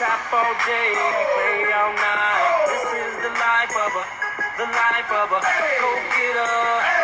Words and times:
Tap 0.00 0.32
all 0.32 0.54
day, 0.62 0.94
play 1.34 1.72
all 1.74 1.92
night. 1.92 2.70
This 2.70 2.86
is 2.86 3.12
the 3.18 3.32
life 3.34 3.74
of 3.74 3.92
a, 3.98 4.04
the 4.56 4.66
life 4.70 5.10
of 5.10 5.32
a 5.34 5.40
go 5.42 5.90
getter, 6.14 6.99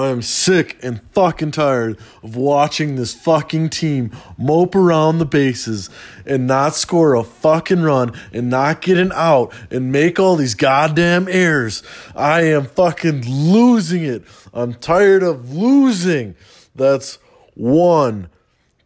I 0.00 0.08
am 0.08 0.22
sick 0.22 0.78
and 0.82 1.02
fucking 1.12 1.50
tired 1.50 1.98
of 2.22 2.34
watching 2.34 2.96
this 2.96 3.12
fucking 3.12 3.68
team 3.68 4.16
mope 4.38 4.74
around 4.74 5.18
the 5.18 5.26
bases 5.26 5.90
and 6.24 6.46
not 6.46 6.74
score 6.74 7.14
a 7.14 7.22
fucking 7.22 7.82
run 7.82 8.12
and 8.32 8.48
not 8.48 8.80
get 8.80 8.96
an 8.96 9.12
out 9.14 9.52
and 9.70 9.92
make 9.92 10.18
all 10.18 10.36
these 10.36 10.54
goddamn 10.54 11.28
errors. 11.28 11.82
I 12.16 12.42
am 12.42 12.64
fucking 12.64 13.24
losing 13.26 14.02
it. 14.02 14.24
I'm 14.54 14.74
tired 14.74 15.22
of 15.22 15.52
losing. 15.52 16.34
That's 16.74 17.18
one, 17.54 18.30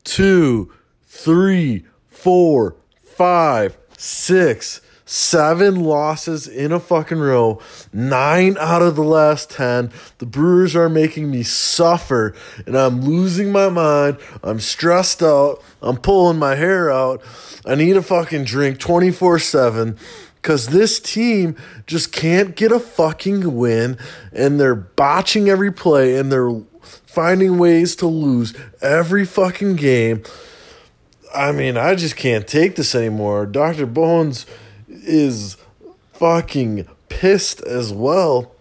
two, 0.03 0.73
three, 1.05 1.85
four, 2.09 2.77
five, 3.03 3.79
six, 3.97 4.81
seven 5.07 5.85
losses 5.85 6.47
in 6.49 6.73
a 6.73 6.81
fucking 6.81 7.19
row. 7.19 7.61
Nine 7.93 8.57
out 8.59 8.83
of 8.83 8.97
the 8.97 9.05
last 9.05 9.51
ten. 9.51 9.91
The 10.19 10.27
Brewers 10.27 10.75
are 10.75 10.89
making 10.89 11.31
me 11.31 11.43
suffer, 11.43 12.35
and 12.67 12.77
I'm 12.77 13.03
losing 13.03 13.53
my 13.53 13.69
mind. 13.69 14.19
I'm 14.43 14.61
stressed 14.61 15.23
out. 15.23 15.63
I'm 15.83 15.97
pulling 15.97 16.39
my 16.39 16.55
hair 16.55 16.91
out. 16.91 17.23
I 17.67 17.75
need 17.75 17.97
a 17.97 18.03
fucking 18.03 18.45
drink 18.45 18.79
24 18.79 19.39
7 19.39 19.99
because 20.37 20.69
this 20.69 21.01
team 21.01 21.57
just 21.87 22.13
can't 22.13 22.55
get 22.55 22.71
a 22.71 22.79
fucking 22.79 23.57
win, 23.57 23.99
and 24.33 24.61
they're 24.61 24.75
botching 24.75 25.49
every 25.49 25.73
play, 25.73 26.17
and 26.17 26.31
they're 26.31 26.61
finding 26.83 27.57
ways 27.57 27.97
to 27.97 28.07
lose 28.07 28.55
every 28.83 29.25
fucking 29.25 29.77
game. 29.77 30.23
I 31.35 31.51
mean, 31.51 31.77
I 31.77 31.95
just 31.95 32.17
can't 32.17 32.47
take 32.47 32.77
this 32.77 32.95
anymore. 32.95 33.47
Dr. 33.47 33.87
Bones 33.87 34.45
is 35.05 35.57
fucking 36.13 36.89
pissed 37.09 37.61
as 37.63 37.93
well. 37.93 38.53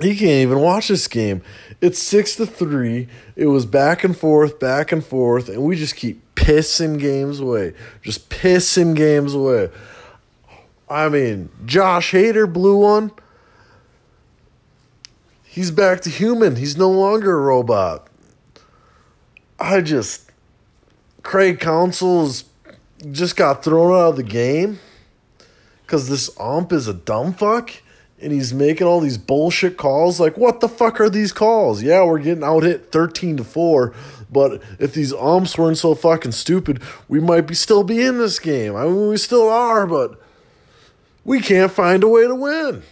He 0.00 0.16
can't 0.16 0.42
even 0.42 0.60
watch 0.60 0.88
this 0.88 1.08
game. 1.08 1.42
It's 1.80 1.98
six 1.98 2.36
to 2.36 2.46
three. 2.46 3.08
It 3.34 3.46
was 3.46 3.64
back 3.64 4.04
and 4.04 4.16
forth, 4.16 4.58
back 4.58 4.92
and 4.92 5.04
forth, 5.04 5.48
and 5.48 5.62
we 5.62 5.76
just 5.76 5.96
keep 5.96 6.22
pissing 6.34 6.98
games 6.98 7.40
away. 7.40 7.74
Just 8.02 8.28
pissing 8.28 8.94
games 8.94 9.34
away. 9.34 9.70
I 10.88 11.08
mean, 11.08 11.48
Josh 11.64 12.12
Hader 12.12 12.50
blew 12.50 12.78
one. 12.78 13.10
He's 15.44 15.70
back 15.70 16.02
to 16.02 16.10
human. 16.10 16.56
He's 16.56 16.76
no 16.76 16.90
longer 16.90 17.36
a 17.36 17.40
robot. 17.40 18.08
I 19.58 19.80
just 19.80 20.30
Craig 21.22 21.58
Counsell's 21.58 22.44
just 23.10 23.36
got 23.36 23.64
thrown 23.64 23.92
out 23.92 24.10
of 24.10 24.16
the 24.16 24.22
game 24.22 24.78
because 25.86 26.08
this 26.08 26.28
ump 26.40 26.72
is 26.72 26.88
a 26.88 26.94
dumb 26.94 27.32
fuck 27.32 27.70
and 28.20 28.32
he's 28.32 28.52
making 28.52 28.86
all 28.86 29.00
these 29.00 29.18
bullshit 29.18 29.76
calls. 29.76 30.18
Like, 30.18 30.36
what 30.36 30.60
the 30.60 30.68
fuck 30.68 31.00
are 31.00 31.10
these 31.10 31.32
calls? 31.32 31.82
Yeah, 31.82 32.04
we're 32.04 32.18
getting 32.18 32.42
out 32.42 32.64
hit 32.64 32.90
13 32.90 33.36
to 33.36 33.44
4, 33.44 33.94
but 34.30 34.62
if 34.78 34.94
these 34.94 35.12
umps 35.12 35.56
weren't 35.56 35.78
so 35.78 35.94
fucking 35.94 36.32
stupid, 36.32 36.82
we 37.08 37.20
might 37.20 37.42
be 37.42 37.54
still 37.54 37.84
be 37.84 38.02
in 38.02 38.18
this 38.18 38.38
game. 38.38 38.74
I 38.74 38.84
mean, 38.84 39.08
we 39.08 39.16
still 39.16 39.48
are, 39.48 39.86
but 39.86 40.20
we 41.24 41.40
can't 41.40 41.70
find 41.70 42.02
a 42.02 42.08
way 42.08 42.26
to 42.26 42.34
win. 42.34 42.82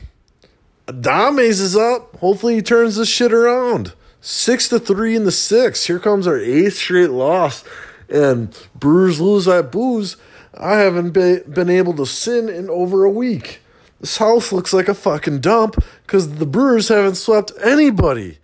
Adames 0.87 1.61
is 1.61 1.77
up. 1.77 2.17
Hopefully 2.17 2.57
he 2.57 2.63
turns 2.63 2.97
this 2.97 3.09
shit 3.09 3.33
around. 3.33 3.95
Six 4.21 4.69
to 4.69 4.79
three 4.79 5.17
in 5.17 5.25
the 5.25 5.33
six. 5.33 5.87
Here 5.87 5.99
comes 5.99 6.27
our 6.27 6.39
eighth 6.39 6.77
straight 6.77 7.11
loss. 7.11 7.65
And 8.09 8.57
Brewers 8.75 9.21
lose 9.21 9.47
that 9.47 9.73
booze. 9.73 10.17
I 10.57 10.77
haven't 10.77 11.11
be, 11.11 11.41
been 11.49 11.71
able 11.71 11.95
to 11.95 12.07
sin 12.07 12.49
in 12.49 12.71
over 12.71 13.05
a 13.05 13.11
week. 13.11 13.61
This 14.01 14.19
house 14.19 14.53
looks 14.53 14.73
like 14.73 14.89
a 14.89 14.95
fucking 14.95 15.41
dump 15.41 15.83
because 16.07 16.35
the 16.35 16.47
Brewers 16.47 16.89
haven't 16.89 17.17
swept 17.17 17.53
anybody. 17.63 18.39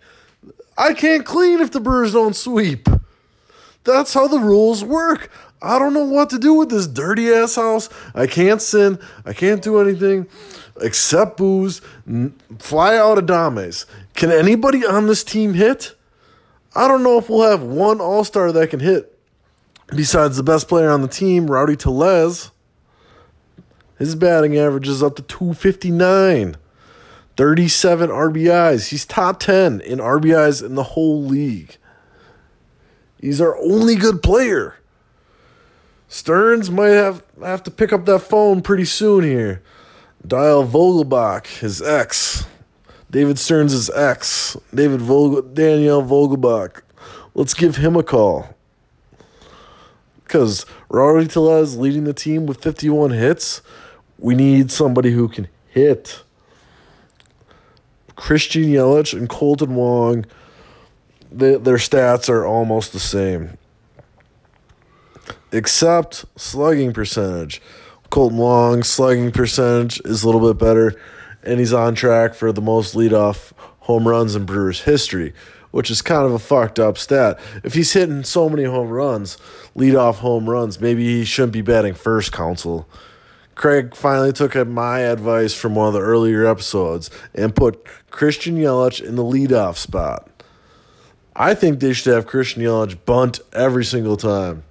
I 0.77 0.93
can't 0.93 1.25
clean 1.25 1.59
if 1.59 1.71
the 1.71 1.79
Brewers 1.79 2.13
don't 2.13 2.35
sweep. 2.35 2.87
That's 3.83 4.13
how 4.13 4.27
the 4.27 4.39
rules 4.39 4.83
work. 4.83 5.31
I 5.61 5.77
don't 5.77 5.93
know 5.93 6.05
what 6.05 6.29
to 6.31 6.39
do 6.39 6.55
with 6.55 6.69
this 6.69 6.87
dirty 6.87 7.31
ass 7.31 7.55
house. 7.55 7.89
I 8.15 8.25
can't 8.25 8.61
sin. 8.61 8.97
I 9.25 9.33
can't 9.33 9.61
do 9.61 9.79
anything 9.79 10.27
except 10.81 11.37
booze. 11.37 11.81
Fly 12.57 12.97
out 12.97 13.19
Adames. 13.19 13.85
Can 14.15 14.31
anybody 14.31 14.85
on 14.85 15.07
this 15.07 15.23
team 15.23 15.53
hit? 15.53 15.93
I 16.75 16.87
don't 16.87 17.03
know 17.03 17.17
if 17.19 17.29
we'll 17.29 17.49
have 17.49 17.61
one 17.61 18.01
All 18.01 18.23
Star 18.23 18.51
that 18.51 18.69
can 18.69 18.79
hit. 18.79 19.19
Besides 19.95 20.37
the 20.37 20.43
best 20.43 20.67
player 20.67 20.89
on 20.89 21.01
the 21.01 21.07
team, 21.07 21.47
Rowdy 21.47 21.75
Tellez. 21.75 22.51
His 23.99 24.15
batting 24.15 24.57
average 24.57 24.87
is 24.87 25.03
up 25.03 25.15
to 25.17 25.21
259. 25.21 26.55
37 27.37 28.09
RBIs. 28.09 28.89
He's 28.89 29.05
top 29.05 29.39
10 29.39 29.81
in 29.81 29.99
RBIs 29.99 30.63
in 30.63 30.75
the 30.75 30.83
whole 30.83 31.21
league. 31.21 31.77
He's 33.19 33.41
our 33.41 33.57
only 33.57 33.95
good 33.95 34.23
player. 34.23 34.75
Stearns 36.07 36.69
might 36.69 36.89
have, 36.89 37.23
have 37.41 37.63
to 37.63 37.71
pick 37.71 37.93
up 37.93 38.05
that 38.05 38.19
phone 38.19 38.61
pretty 38.61 38.85
soon 38.85 39.23
here. 39.23 39.61
Dial 40.25 40.67
Vogelbach, 40.67 41.47
his 41.59 41.81
ex. 41.81 42.45
David 43.09 43.37
Stearns' 43.39 43.89
ex. 43.89 44.57
David 44.73 45.01
Vogel, 45.01 45.41
Daniel 45.41 46.01
Vogelbach. 46.01 46.81
Let's 47.33 47.53
give 47.53 47.77
him 47.77 47.95
a 47.95 48.03
call. 48.03 48.55
Because 50.31 50.65
Rory 50.87 51.27
Tellez 51.27 51.75
leading 51.75 52.05
the 52.05 52.13
team 52.13 52.45
with 52.45 52.63
51 52.63 53.11
hits. 53.11 53.61
We 54.17 54.33
need 54.33 54.71
somebody 54.71 55.11
who 55.11 55.27
can 55.27 55.49
hit. 55.67 56.23
Christian 58.15 58.63
Yelich 58.63 59.11
and 59.11 59.27
Kolten 59.27 59.71
Wong, 59.71 60.25
they, 61.29 61.57
their 61.57 61.75
stats 61.75 62.29
are 62.29 62.45
almost 62.45 62.93
the 62.93 62.99
same. 62.99 63.57
Except 65.51 66.23
slugging 66.37 66.93
percentage. 66.93 67.61
Kolten 68.09 68.35
Wong's 68.35 68.87
slugging 68.87 69.33
percentage 69.33 69.99
is 70.05 70.23
a 70.23 70.29
little 70.29 70.53
bit 70.53 70.57
better, 70.57 70.97
and 71.43 71.59
he's 71.59 71.73
on 71.73 71.93
track 71.93 72.35
for 72.35 72.53
the 72.53 72.61
most 72.61 72.95
leadoff 72.95 73.51
home 73.81 74.07
runs 74.07 74.37
in 74.37 74.45
Brewers 74.45 74.83
history, 74.83 75.33
which 75.71 75.89
is 75.89 76.01
kind 76.01 76.25
of 76.25 76.33
a 76.33 76.39
fucked 76.39 76.79
up 76.79 76.97
stat. 76.97 77.39
If 77.63 77.73
he's 77.73 77.93
hitting 77.93 78.23
so 78.23 78.49
many 78.49 78.63
home 78.63 78.89
runs, 78.89 79.37
leadoff 79.75 80.15
home 80.15 80.49
runs, 80.49 80.79
maybe 80.79 81.03
he 81.05 81.25
shouldn't 81.25 81.53
be 81.53 81.61
batting 81.61 81.93
first, 81.93 82.31
Counsell. 82.31 82.87
Craig 83.55 83.95
finally 83.95 84.31
took 84.31 84.55
my 84.67 84.99
advice 84.99 85.53
from 85.53 85.75
one 85.75 85.87
of 85.87 85.93
the 85.93 85.99
earlier 85.99 86.45
episodes 86.45 87.09
and 87.33 87.55
put 87.55 87.85
Christian 88.09 88.55
Yelich 88.55 89.01
in 89.03 89.15
the 89.15 89.23
leadoff 89.23 89.77
spot. 89.77 90.27
I 91.35 91.53
think 91.53 91.79
they 91.79 91.93
should 91.93 92.13
have 92.13 92.27
Christian 92.27 92.63
Yelich 92.63 92.97
bunt 93.05 93.39
every 93.53 93.85
single 93.85 94.17
time. 94.17 94.63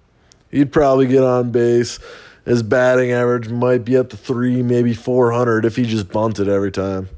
He'd 0.50 0.72
probably 0.72 1.06
get 1.06 1.22
on 1.22 1.52
base. 1.52 1.98
His 2.44 2.62
batting 2.62 3.12
average 3.12 3.48
might 3.48 3.84
be 3.84 3.96
up 3.96 4.10
to 4.10 4.16
three, 4.16 4.62
maybe 4.62 4.92
400 4.92 5.64
if 5.64 5.76
he 5.76 5.84
just 5.84 6.10
bunted 6.10 6.48
every 6.48 6.72
time. 6.72 7.08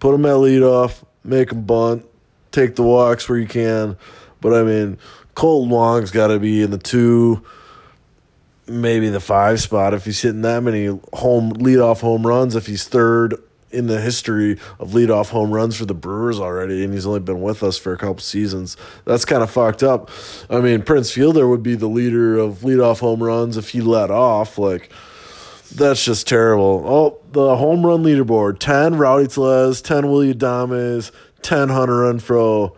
Put 0.00 0.14
him 0.14 0.26
at 0.26 0.32
leadoff. 0.32 1.04
make 1.22 1.52
him 1.52 1.62
bunt, 1.62 2.04
take 2.52 2.76
the 2.76 2.82
walks 2.82 3.28
where 3.28 3.38
you 3.38 3.46
can. 3.46 3.96
But 4.40 4.54
I 4.54 4.62
mean, 4.62 4.98
Kolten 5.34 5.68
Wong's 5.68 6.10
got 6.10 6.28
to 6.28 6.38
be 6.38 6.62
in 6.62 6.70
the 6.70 6.78
two, 6.78 7.44
maybe 8.66 9.08
the 9.08 9.20
five 9.20 9.60
spot 9.60 9.94
if 9.94 10.04
he's 10.04 10.20
hitting 10.20 10.42
that 10.42 10.62
many 10.62 10.86
home 11.12 11.52
leadoff 11.54 12.00
home 12.00 12.26
runs. 12.26 12.54
If 12.56 12.66
he's 12.66 12.86
third 12.86 13.34
in 13.70 13.86
the 13.86 14.00
history 14.00 14.52
of 14.78 14.90
leadoff 14.90 15.28
home 15.28 15.50
runs 15.52 15.76
for 15.76 15.84
the 15.84 15.94
Brewers 15.94 16.40
already, 16.40 16.84
and 16.84 16.92
he's 16.92 17.06
only 17.06 17.20
been 17.20 17.40
with 17.40 17.62
us 17.62 17.78
for 17.78 17.92
a 17.92 17.96
couple 17.96 18.18
seasons. 18.18 18.76
That's 19.04 19.24
kind 19.24 19.42
of 19.42 19.50
fucked 19.50 19.82
up. 19.82 20.10
I 20.48 20.60
mean, 20.60 20.82
Prince 20.82 21.12
Fielder 21.12 21.48
would 21.48 21.62
be 21.62 21.76
the 21.76 21.86
leader 21.86 22.36
of 22.36 22.58
leadoff 22.58 23.00
home 23.00 23.22
runs 23.22 23.56
if 23.56 23.70
he 23.70 23.80
let 23.80 24.10
off. 24.10 24.58
Like, 24.58 24.90
that's 25.74 26.04
just 26.04 26.26
terrible. 26.26 26.82
Oh, 26.84 27.18
the 27.30 27.56
home 27.56 27.86
run 27.86 28.02
leaderboard 28.02 28.58
10 28.58 28.96
Rowdy 28.96 29.28
Tellez, 29.28 29.80
10 29.80 30.10
Willie 30.10 30.34
Adames, 30.34 31.12
10 31.42 31.68
Hunter 31.68 31.94
Renfroe. 31.94 32.76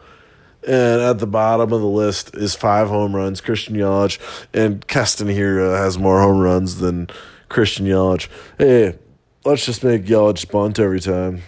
And 0.67 1.03
at 1.03 1.19
the 1.19 1.27
bottom 1.27 1.73
of 1.73 1.81
the 1.81 1.87
list 1.87 2.37
is 2.37 2.55
five 2.55 2.89
home 2.89 3.17
runs, 3.17 3.41
Christian 3.41 3.75
Yelich. 3.75 4.19
And 4.55 4.87
Keston 4.87 5.29
Hiura 5.29 5.77
has 5.77 5.99
more 5.99 6.21
home 6.21 6.39
runs 6.39 6.77
than 6.77 7.09
Christian 7.49 7.87
Yelich. 7.87 8.29
Hey, 8.59 8.99
let's 9.45 9.67
just 9.67 9.83
make 9.83 10.05
Yelich 10.05 10.51
bunt 10.51 10.79
every 10.79 11.01
time. 11.01 11.43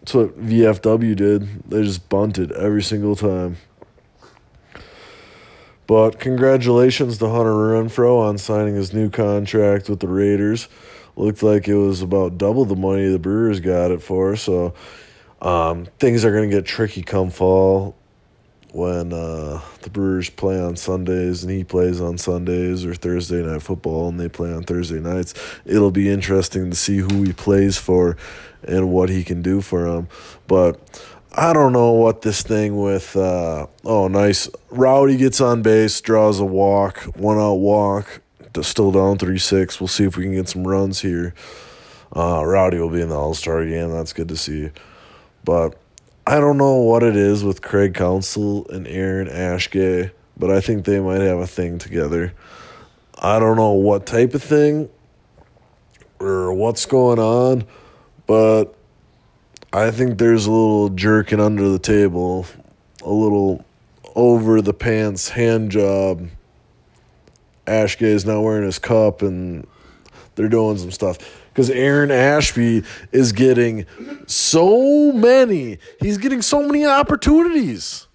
That's 0.00 0.14
what 0.14 0.40
VFW 0.40 1.16
did. 1.16 1.70
They 1.70 1.82
just 1.82 2.08
bunted 2.08 2.52
every 2.52 2.82
single 2.82 3.16
time. 3.16 3.56
But 5.86 6.18
congratulations 6.18 7.18
to 7.18 7.28
Hunter 7.28 7.52
Renfroe 7.52 8.28
on 8.28 8.38
signing 8.38 8.74
his 8.74 8.92
new 8.92 9.08
contract 9.08 9.88
with 9.88 10.00
the 10.00 10.08
Raiders. 10.08 10.68
Looked 11.14 11.42
like 11.42 11.68
it 11.68 11.76
was 11.76 12.02
about 12.02 12.38
double 12.38 12.64
the 12.64 12.74
money 12.74 13.08
the 13.08 13.18
Brewers 13.18 13.60
got 13.60 13.90
it 13.90 14.02
for. 14.02 14.36
So 14.36 14.74
um, 15.40 15.86
things 15.98 16.24
are 16.24 16.32
going 16.32 16.50
to 16.50 16.56
get 16.56 16.64
tricky 16.64 17.02
come 17.02 17.30
fall 17.30 17.96
when 18.72 19.12
uh, 19.12 19.60
the 19.82 19.90
Brewers 19.90 20.28
play 20.28 20.60
on 20.60 20.76
Sundays 20.76 21.42
and 21.42 21.50
he 21.50 21.64
plays 21.64 22.00
on 22.00 22.18
Sundays 22.18 22.84
or 22.84 22.94
Thursday 22.94 23.42
night 23.42 23.62
football 23.62 24.08
and 24.08 24.20
they 24.20 24.28
play 24.28 24.52
on 24.52 24.64
Thursday 24.64 25.00
nights. 25.00 25.34
It'll 25.64 25.90
be 25.90 26.10
interesting 26.10 26.70
to 26.70 26.76
see 26.76 26.98
who 26.98 27.22
he 27.22 27.32
plays 27.32 27.78
for 27.78 28.16
and 28.62 28.90
what 28.90 29.08
he 29.08 29.24
can 29.24 29.40
do 29.40 29.60
for 29.60 29.90
them. 29.90 30.08
But 30.46 30.78
I 31.32 31.52
don't 31.52 31.72
know 31.72 31.92
what 31.92 32.22
this 32.22 32.42
thing 32.42 32.80
with 32.80 33.16
uh, 33.16 33.66
oh 33.84 34.08
nice 34.08 34.48
Rowdy 34.70 35.16
gets 35.16 35.40
on 35.40 35.62
base, 35.62 36.00
draws 36.00 36.40
a 36.40 36.44
walk, 36.44 37.00
one 37.16 37.38
out 37.38 37.54
walk, 37.54 38.20
still 38.62 38.90
down 38.90 39.18
three 39.18 39.38
six. 39.38 39.80
We'll 39.80 39.88
see 39.88 40.04
if 40.04 40.16
we 40.16 40.24
can 40.24 40.32
get 40.32 40.48
some 40.48 40.66
runs 40.66 41.00
here. 41.00 41.34
Uh, 42.14 42.42
Rowdy 42.44 42.78
will 42.78 42.90
be 42.90 43.02
in 43.02 43.10
the 43.10 43.16
All 43.16 43.34
Star 43.34 43.64
game. 43.64 43.90
That's 43.90 44.12
good 44.12 44.28
to 44.28 44.36
see, 44.36 44.70
but 45.46 45.78
I 46.26 46.40
don't 46.40 46.58
know 46.58 46.74
what 46.74 47.04
it 47.04 47.16
is 47.16 47.44
with 47.44 47.62
Craig 47.62 47.94
Counsell 47.94 48.68
and 48.68 48.86
Aaron 48.88 49.28
Ashgay, 49.28 50.10
but 50.36 50.50
I 50.50 50.60
think 50.60 50.84
they 50.84 51.00
might 51.00 51.20
have 51.20 51.38
a 51.38 51.46
thing 51.46 51.78
together. 51.78 52.34
I 53.16 53.38
don't 53.38 53.56
know 53.56 53.70
what 53.70 54.04
type 54.04 54.34
of 54.34 54.42
thing 54.42 54.90
or 56.18 56.52
what's 56.52 56.84
going 56.84 57.20
on, 57.20 57.64
but 58.26 58.74
I 59.72 59.92
think 59.92 60.18
there's 60.18 60.46
a 60.46 60.50
little 60.50 60.88
jerking 60.88 61.40
under 61.40 61.68
the 61.68 61.78
table, 61.78 62.44
a 63.02 63.12
little 63.12 63.64
over 64.16 64.60
the 64.60 64.74
pants 64.74 65.28
hand 65.28 65.70
job. 65.70 66.28
Ashgay 67.66 68.02
is 68.02 68.26
not 68.26 68.42
wearing 68.42 68.64
his 68.64 68.80
cup 68.80 69.22
and 69.22 69.64
they're 70.34 70.48
doing 70.48 70.76
some 70.76 70.90
stuff 70.90 71.18
because 71.56 71.70
Aaron 71.70 72.10
Ashby 72.10 72.84
is 73.12 73.32
getting 73.32 73.86
so 74.26 75.10
many. 75.10 75.78
He's 75.98 76.18
getting 76.18 76.42
so 76.42 76.62
many 76.62 76.84
opportunities. 76.84 78.08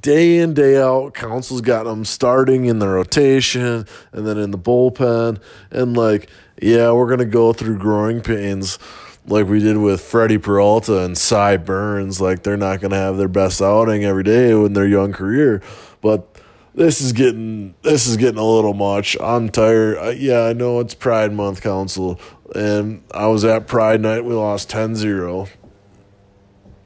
Day 0.00 0.38
in, 0.38 0.54
day 0.54 0.80
out, 0.80 1.14
Counsell's 1.14 1.62
got 1.62 1.84
him 1.84 2.04
starting 2.04 2.66
in 2.66 2.78
the 2.78 2.86
rotation 2.86 3.86
and 4.12 4.24
then 4.24 4.38
in 4.38 4.52
the 4.52 4.58
bullpen. 4.58 5.40
And, 5.72 5.96
like, 5.96 6.30
yeah, 6.62 6.92
we're 6.92 7.08
going 7.08 7.18
to 7.18 7.24
go 7.24 7.52
through 7.52 7.78
growing 7.78 8.20
pains 8.20 8.78
like 9.26 9.48
we 9.48 9.58
did 9.58 9.78
with 9.78 10.00
Freddie 10.00 10.38
Peralta 10.38 11.04
and 11.04 11.18
Cy 11.18 11.56
Burnes. 11.56 12.20
Like, 12.20 12.44
they're 12.44 12.56
not 12.56 12.80
going 12.80 12.92
to 12.92 12.96
have 12.96 13.16
their 13.16 13.26
best 13.26 13.60
outing 13.60 14.04
every 14.04 14.22
day 14.22 14.52
in 14.52 14.74
their 14.74 14.86
young 14.86 15.12
career. 15.12 15.60
But 16.00 16.34
this 16.74 17.00
is 17.00 17.12
getting 17.12 17.74
this 17.82 18.06
is 18.06 18.16
getting 18.16 18.38
a 18.38 18.44
little 18.44 18.74
much. 18.74 19.16
I'm 19.20 19.48
tired. 19.48 20.18
Yeah, 20.18 20.42
I 20.42 20.52
know 20.52 20.80
it's 20.80 20.94
Pride 20.94 21.32
Month 21.32 21.62
Counsell, 21.62 22.20
and 22.54 23.02
I 23.12 23.26
was 23.26 23.44
at 23.44 23.66
Pride 23.66 24.00
Night. 24.00 24.24
We 24.24 24.34
lost 24.34 24.70
10-0. 24.70 25.48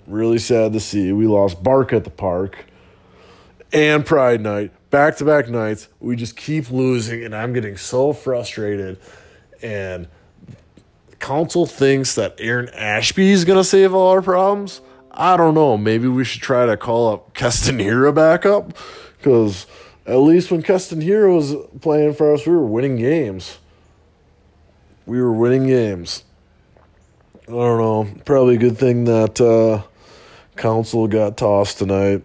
Really 0.07 0.39
sad 0.39 0.73
to 0.73 0.81
see. 0.81 1.13
We 1.13 1.27
lost 1.27 1.63
Bark 1.63 1.93
at 1.93 2.05
the 2.05 2.11
Park 2.11 2.65
and 3.73 4.05
Pride 4.05 4.41
Night. 4.41 4.73
Back 4.91 5.17
to 5.19 5.25
back 5.25 5.49
nights. 5.51 5.89
We 6.01 6.17
just 6.17 6.35
keep 6.37 6.71
losing, 6.71 7.23
and 7.23 7.35
I'm 7.35 7.53
getting 7.53 7.77
so 7.77 8.15
frustrated. 8.15 8.99
And 9.61 10.09
Counsell 11.19 11.67
thinks 11.67 12.15
that 12.15 12.37
Aaron 12.39 12.71
Ashby 12.71 13.31
is 13.31 13.45
going 13.45 13.59
to 13.59 13.65
save 13.65 13.93
all 13.93 14.09
our 14.11 14.23
problems. 14.23 14.81
I 15.11 15.37
don't 15.37 15.55
know. 15.55 15.77
Maybe 15.77 16.09
we 16.09 16.25
should 16.25 16.41
try 16.41 16.65
to 16.65 16.77
call 16.77 17.13
up 17.13 17.35
Hiura 17.35 18.15
back 18.15 18.47
up 18.47 18.73
because 19.19 19.67
at 20.07 20.17
least 20.17 20.51
when 20.51 20.63
Hiura 20.63 21.35
was 21.35 21.55
playing 21.81 22.15
for 22.15 22.33
us, 22.33 22.47
we 22.47 22.53
were 22.53 22.65
winning 22.65 22.97
games. 22.97 23.59
We 25.09 25.23
were 25.23 25.33
winning 25.33 25.67
games. 25.67 26.23
I 27.49 27.53
don't 27.53 27.79
know. 27.79 28.21
Probably 28.27 28.57
a 28.57 28.59
good 28.59 28.77
thing 28.77 29.05
that 29.05 29.41
uh, 29.41 29.83
Counsell 30.55 31.09
got 31.09 31.39
tossed 31.39 31.79
tonight. 31.79 32.23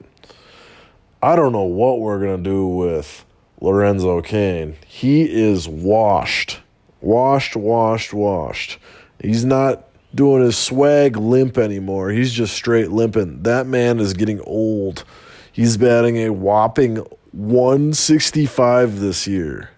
I 1.21 1.38
don't 1.38 1.53
know 1.53 1.63
what 1.63 2.01
we're 2.01 2.19
going 2.19 2.44
to 2.44 2.50
do 2.50 2.68
with 2.68 3.24
Lorenzo 3.62 4.21
Cain. 4.21 4.75
He 4.85 5.21
is 5.21 5.65
washed. 5.65 6.59
Washed, 7.00 7.56
washed, 7.56 8.13
washed. 8.13 8.80
He's 9.18 9.45
not 9.45 9.88
doing 10.13 10.44
his 10.44 10.57
swag 10.57 11.15
limp 11.15 11.57
anymore. 11.57 12.09
He's 12.09 12.33
just 12.33 12.53
straight 12.53 12.91
limping. 12.91 13.44
That 13.44 13.65
man 13.65 14.01
is 14.01 14.13
getting 14.13 14.41
old. 14.41 15.06
He's 15.53 15.77
batting 15.77 16.18
a 16.18 16.33
whopping 16.33 16.97
165 17.31 19.00
this 19.00 19.25
year. 19.25 19.69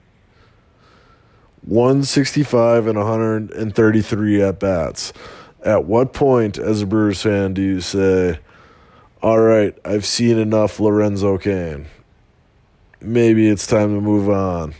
165 1.66 2.88
and 2.88 2.98
133 2.98 4.42
at 4.42 4.60
bats. 4.60 5.14
At 5.64 5.86
what 5.86 6.14
point, 6.14 6.60
as 6.60 6.84
a 6.84 6.86
Brewers 6.86 7.24
fan, 7.24 7.56
do 7.56 7.62
you 7.62 7.82
say, 7.82 8.40
all 9.22 9.40
right, 9.40 9.76
I've 9.84 10.06
seen 10.06 10.38
enough 10.38 10.80
Lorenzo 10.80 11.40
Cain? 11.40 11.88
Maybe 13.02 13.50
it's 13.50 13.66
time 13.66 13.96
to 13.96 14.02
move 14.02 14.30
on. 14.30 14.76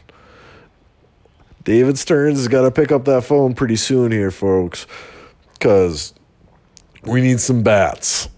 David 1.64 1.98
Stearns 1.98 2.38
has 2.38 2.48
got 2.48 2.62
to 2.62 2.72
pick 2.72 2.92
up 2.92 3.06
that 3.06 3.24
phone 3.24 3.56
pretty 3.56 3.76
soon 3.76 4.12
here, 4.12 4.30
folks, 4.30 4.86
because 5.54 6.14
we 7.04 7.22
need 7.22 7.40
some 7.40 7.64
bats. 7.64 8.30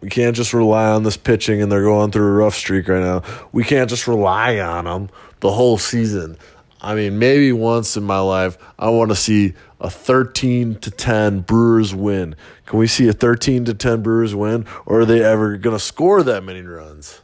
We 0.00 0.10
can't 0.10 0.36
just 0.36 0.52
rely 0.52 0.88
on 0.88 1.02
this 1.02 1.16
pitching, 1.16 1.62
and 1.62 1.72
they're 1.72 1.82
going 1.82 2.10
through 2.10 2.26
a 2.26 2.36
rough 2.36 2.54
streak 2.54 2.88
right 2.88 3.00
now. 3.00 3.22
We 3.52 3.64
can't 3.64 3.88
just 3.88 4.06
rely 4.06 4.58
on 4.58 4.84
them 4.84 5.10
the 5.40 5.50
whole 5.50 5.78
season. 5.78 6.36
I 6.80 6.94
mean, 6.94 7.18
maybe 7.18 7.52
once 7.52 7.96
in 7.96 8.04
my 8.04 8.20
life, 8.20 8.58
I 8.78 8.90
want 8.90 9.10
to 9.10 9.16
see 9.16 9.54
a 9.80 9.90
13 9.90 10.76
to 10.76 10.90
10 10.90 11.40
Brewers 11.40 11.94
win. 11.94 12.36
Can 12.66 12.78
we 12.78 12.86
see 12.86 13.08
a 13.08 13.12
13 13.12 13.64
to 13.64 13.74
10 13.74 14.02
Brewers 14.02 14.34
win, 14.34 14.66
or 14.84 15.00
are 15.00 15.04
they 15.04 15.24
ever 15.24 15.56
going 15.56 15.76
to 15.76 15.82
score 15.82 16.22
that 16.22 16.44
many 16.44 16.60
runs? 16.60 17.22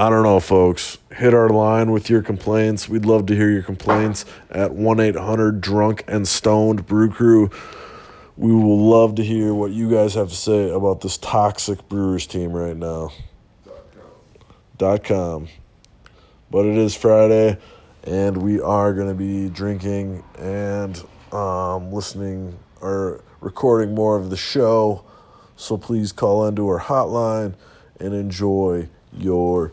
I 0.00 0.08
don't 0.08 0.22
know, 0.22 0.40
folks. 0.40 0.96
Hit 1.14 1.34
our 1.34 1.50
line 1.50 1.90
with 1.90 2.08
your 2.08 2.22
complaints. 2.22 2.88
We'd 2.88 3.04
love 3.04 3.26
to 3.26 3.36
hear 3.36 3.50
your 3.50 3.62
complaints 3.62 4.24
at 4.50 4.72
1 4.72 4.98
800 4.98 5.60
Drunk 5.60 6.04
and 6.08 6.26
Stoned 6.26 6.86
Brew 6.86 7.10
Crew. 7.10 7.50
We 8.38 8.50
will 8.50 8.78
love 8.78 9.16
to 9.16 9.22
hear 9.22 9.52
what 9.52 9.72
you 9.72 9.90
guys 9.90 10.14
have 10.14 10.30
to 10.30 10.34
say 10.34 10.70
about 10.70 11.02
this 11.02 11.18
toxic 11.18 11.86
Brewers 11.90 12.26
team 12.26 12.52
right 12.52 12.78
now. 12.78 13.12
Dot 14.78 15.04
com. 15.04 15.48
But 16.50 16.64
it 16.64 16.78
is 16.78 16.94
Friday, 16.94 17.58
and 18.02 18.38
we 18.38 18.58
are 18.58 18.94
going 18.94 19.08
to 19.08 19.14
be 19.14 19.50
drinking 19.50 20.24
and 20.38 20.98
um, 21.30 21.92
listening 21.92 22.58
or 22.80 23.22
recording 23.42 23.94
more 23.94 24.16
of 24.16 24.30
the 24.30 24.38
show. 24.38 25.04
So 25.56 25.76
please 25.76 26.10
call 26.10 26.46
into 26.46 26.66
our 26.68 26.80
hotline 26.80 27.52
and 28.00 28.14
enjoy 28.14 28.88
your 29.12 29.72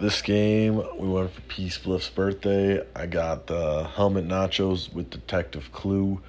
this 0.00 0.22
game, 0.22 0.76
we 0.98 1.08
went 1.08 1.32
for 1.32 1.40
P 1.42 1.68
Spliff's 1.68 2.08
birthday. 2.08 2.84
I 2.96 3.06
got 3.06 3.46
the 3.46 3.84
helmet 3.84 4.26
nachos 4.26 4.92
with 4.92 5.10
Detective 5.10 5.70
Clue. 5.72 6.20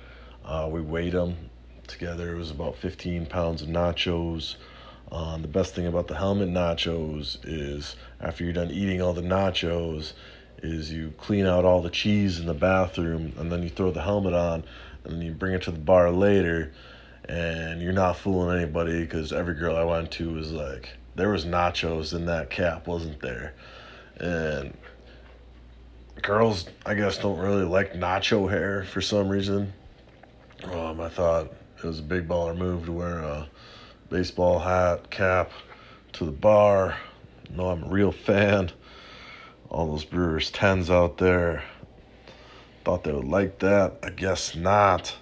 Uh, 0.44 0.68
we 0.72 0.82
weighed 0.82 1.14
them 1.14 1.36
together. 1.88 2.34
It 2.34 2.38
was 2.38 2.52
about 2.52 2.76
15 2.78 3.26
pounds 3.26 3.62
of 3.62 3.70
nachos. 3.70 4.56
Um, 5.12 5.42
the 5.42 5.48
best 5.48 5.74
thing 5.74 5.88
about 5.88 6.08
the 6.08 6.16
helmet 6.16 6.50
nachos 6.50 7.38
is 7.44 7.96
after 8.20 8.44
you're 8.44 8.54
done 8.54 8.72
eating 8.72 9.02
all 9.02 9.14
the 9.14 9.22
nachos, 9.22 10.14
is 10.62 10.92
you 10.92 11.14
clean 11.18 11.46
out 11.46 11.66
all 11.66 11.82
the 11.82 11.90
cheese 11.90 12.40
in 12.40 12.46
the 12.46 12.54
bathroom 12.54 13.34
and 13.38 13.52
then 13.52 13.64
you 13.64 13.70
throw 13.70 13.92
the 13.92 14.02
helmet 14.02 14.34
on 14.34 14.64
and 15.04 15.14
then 15.14 15.22
you 15.22 15.32
bring 15.32 15.54
it 15.54 15.62
to 15.64 15.72
the 15.72 15.80
bar 15.80 16.12
later 16.12 16.72
and 17.28 17.82
you're 17.82 17.94
not 17.94 18.18
fooling 18.18 18.58
anybody 18.58 19.02
because 19.02 19.34
every 19.34 19.56
girl 19.56 19.76
I 19.76 19.84
went 19.84 20.12
to 20.12 20.34
was 20.34 20.52
like, 20.52 20.90
there 21.16 21.30
was 21.30 21.46
nachos 21.46 22.14
in 22.14 22.26
that 22.26 22.50
cap, 22.50 22.88
wasn't 22.88 23.22
there? 23.22 23.54
And 24.18 24.76
girls, 26.22 26.66
I 26.86 26.94
guess, 26.94 27.18
don't 27.18 27.40
really 27.40 27.64
like 27.64 27.94
nacho 27.94 28.50
hair 28.50 28.84
for 28.84 29.02
some 29.02 29.30
reason. 29.30 29.74
Um, 30.64 31.00
I 31.02 31.10
thought 31.10 31.54
it 31.78 31.84
was 31.84 32.00
a 32.00 32.04
big 32.04 32.28
baller 32.28 32.58
move 32.58 32.86
to 32.86 32.92
wear 32.92 33.20
a 33.20 33.48
baseball 34.10 34.60
hat, 34.60 35.10
cap 35.10 35.52
to 36.14 36.26
the 36.26 36.32
bar. 36.32 36.98
No, 37.50 37.70
I'm 37.70 37.84
a 37.84 37.90
real 37.90 38.12
fan. 38.12 38.72
All 39.70 39.88
those 39.88 40.06
Brewers 40.06 40.52
10s 40.52 40.90
out 40.90 41.18
there. 41.18 41.64
Thought 42.84 43.04
they 43.04 43.12
would 43.12 43.26
like 43.26 43.60
that. 43.60 44.00
I 44.04 44.10
guess 44.10 44.56
not. 44.56 45.16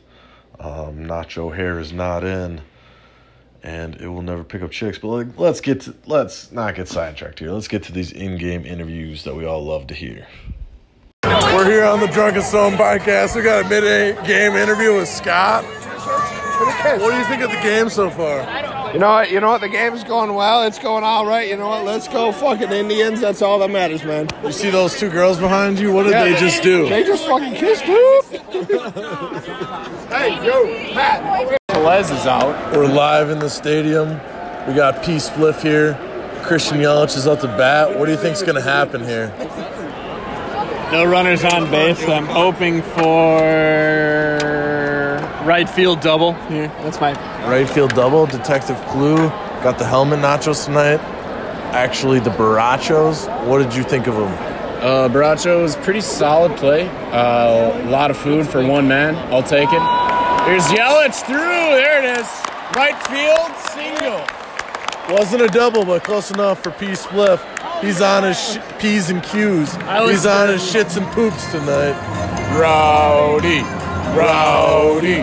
Um, 0.59 1.05
nacho 1.05 1.55
hair 1.55 1.79
is 1.79 1.91
not 1.91 2.23
in, 2.23 2.61
and 3.63 3.95
it 4.01 4.07
will 4.07 4.21
never 4.21 4.43
pick 4.43 4.61
up 4.61 4.71
chicks. 4.71 4.99
But 4.99 5.07
like, 5.07 5.39
let's 5.39 5.61
get 5.61 5.81
to 5.81 5.95
let's 6.05 6.51
not 6.51 6.75
get 6.75 6.87
sidetracked 6.87 7.39
here. 7.39 7.51
Let's 7.51 7.67
get 7.67 7.83
to 7.83 7.91
these 7.91 8.11
in-game 8.11 8.65
interviews 8.65 9.23
that 9.23 9.35
we 9.35 9.45
all 9.45 9.63
love 9.63 9.87
to 9.87 9.93
hear. 9.93 10.27
We're 11.23 11.65
here 11.65 11.85
on 11.85 12.01
the 12.01 12.07
Drunken 12.07 12.41
Stone 12.41 12.73
podcast. 12.73 13.35
We 13.35 13.41
got 13.41 13.65
a 13.65 13.69
mid-game 13.69 14.53
interview 14.55 14.95
with 14.95 15.07
Scott. 15.07 15.63
What 15.63 17.11
do 17.11 17.17
you 17.17 17.25
think 17.25 17.41
of 17.41 17.49
the 17.49 17.61
game 17.61 17.89
so 17.89 18.09
far? 18.09 18.41
You 18.93 18.99
know 18.99 19.09
what? 19.09 19.31
You 19.31 19.39
know 19.39 19.47
what? 19.47 19.61
The 19.61 19.69
game's 19.69 20.03
going 20.03 20.33
well. 20.35 20.63
It's 20.63 20.77
going 20.77 21.03
all 21.03 21.25
right. 21.25 21.49
You 21.49 21.57
know 21.57 21.69
what? 21.69 21.85
Let's 21.85 22.07
go 22.07 22.31
fucking 22.31 22.71
Indians. 22.71 23.21
That's 23.21 23.41
all 23.41 23.57
that 23.59 23.71
matters, 23.71 24.03
man. 24.03 24.27
You 24.43 24.51
see 24.51 24.69
those 24.69 24.99
two 24.99 25.09
girls 25.09 25.39
behind 25.39 25.79
you? 25.79 25.91
What 25.91 26.03
did 26.03 26.13
they 26.13 26.35
just 26.39 26.61
do? 26.61 26.87
They 26.89 27.03
just 27.03 27.25
fucking 27.25 27.55
kissed, 27.55 27.85
dude. 27.85 28.25
hey, 30.11 30.45
yo, 30.45 30.93
Pat. 30.93 31.57
Les 31.83 32.09
is 32.11 32.25
out. 32.25 32.73
We're 32.73 32.87
live 32.87 33.29
in 33.29 33.39
the 33.39 33.49
stadium. 33.49 34.11
We 34.65 34.73
got 34.73 35.03
P 35.03 35.17
Spliff 35.17 35.61
here. 35.61 35.99
Christian 36.41 36.77
Yelich 36.77 37.17
is 37.17 37.27
up 37.27 37.41
to 37.41 37.47
bat. 37.47 37.99
What 37.99 38.05
do 38.05 38.11
you 38.13 38.17
think's 38.17 38.41
going 38.41 38.55
to 38.55 38.61
happen 38.61 39.03
here? 39.03 39.27
No 40.93 41.03
runners 41.03 41.43
on 41.43 41.69
base. 41.69 42.01
I'm 42.07 42.25
hoping 42.25 42.81
for 42.83 43.49
right 45.45 45.69
field 45.69 45.99
double. 45.99 46.35
Here, 46.47 46.69
that's 46.83 47.01
my. 47.01 47.11
Right 47.49 47.69
field 47.69 47.93
double. 47.93 48.27
Detective 48.27 48.77
Clue 48.85 49.17
got 49.61 49.77
the 49.77 49.85
helmet 49.85 50.19
nachos 50.19 50.63
tonight. 50.63 51.01
Actually, 51.73 52.21
the 52.21 52.29
barachos. 52.29 53.27
What 53.45 53.57
did 53.57 53.75
you 53.75 53.83
think 53.83 54.07
of 54.07 54.15
them? 54.15 54.31
Uh, 54.83 55.09
Baracho 55.09 55.63
is 55.63 55.75
pretty 55.77 56.01
solid 56.01 56.57
play. 56.57 56.87
Uh, 57.11 57.87
a 57.87 57.89
lot 57.89 58.09
of 58.09 58.17
food 58.17 58.47
for 58.47 58.65
one 58.65 58.87
man. 58.87 59.15
I'll 59.33 59.43
take 59.43 59.69
it. 59.71 60.02
Here's 60.45 60.63
Yelich 60.65 61.25
through. 61.25 61.37
There 61.39 61.99
it 62.03 62.19
is. 62.19 62.27
Right 62.75 62.97
field 63.07 63.55
single. 63.71 64.21
Wasn't 65.15 65.41
a 65.41 65.47
double, 65.47 65.85
but 65.85 66.03
close 66.03 66.31
enough 66.31 66.61
for 66.63 66.71
P 66.71 66.87
Spliff. 66.87 67.39
He's 67.81 68.01
on 68.01 68.23
his 68.23 68.37
sh- 68.39 68.57
P's 68.79 69.09
and 69.09 69.21
Q's. 69.23 69.73
He's 70.09 70.25
on 70.25 70.49
his 70.49 70.61
shits 70.61 70.97
and 70.97 71.05
poops 71.07 71.49
tonight. 71.51 71.95
Rowdy. 72.57 73.61
Rowdy, 74.17 75.21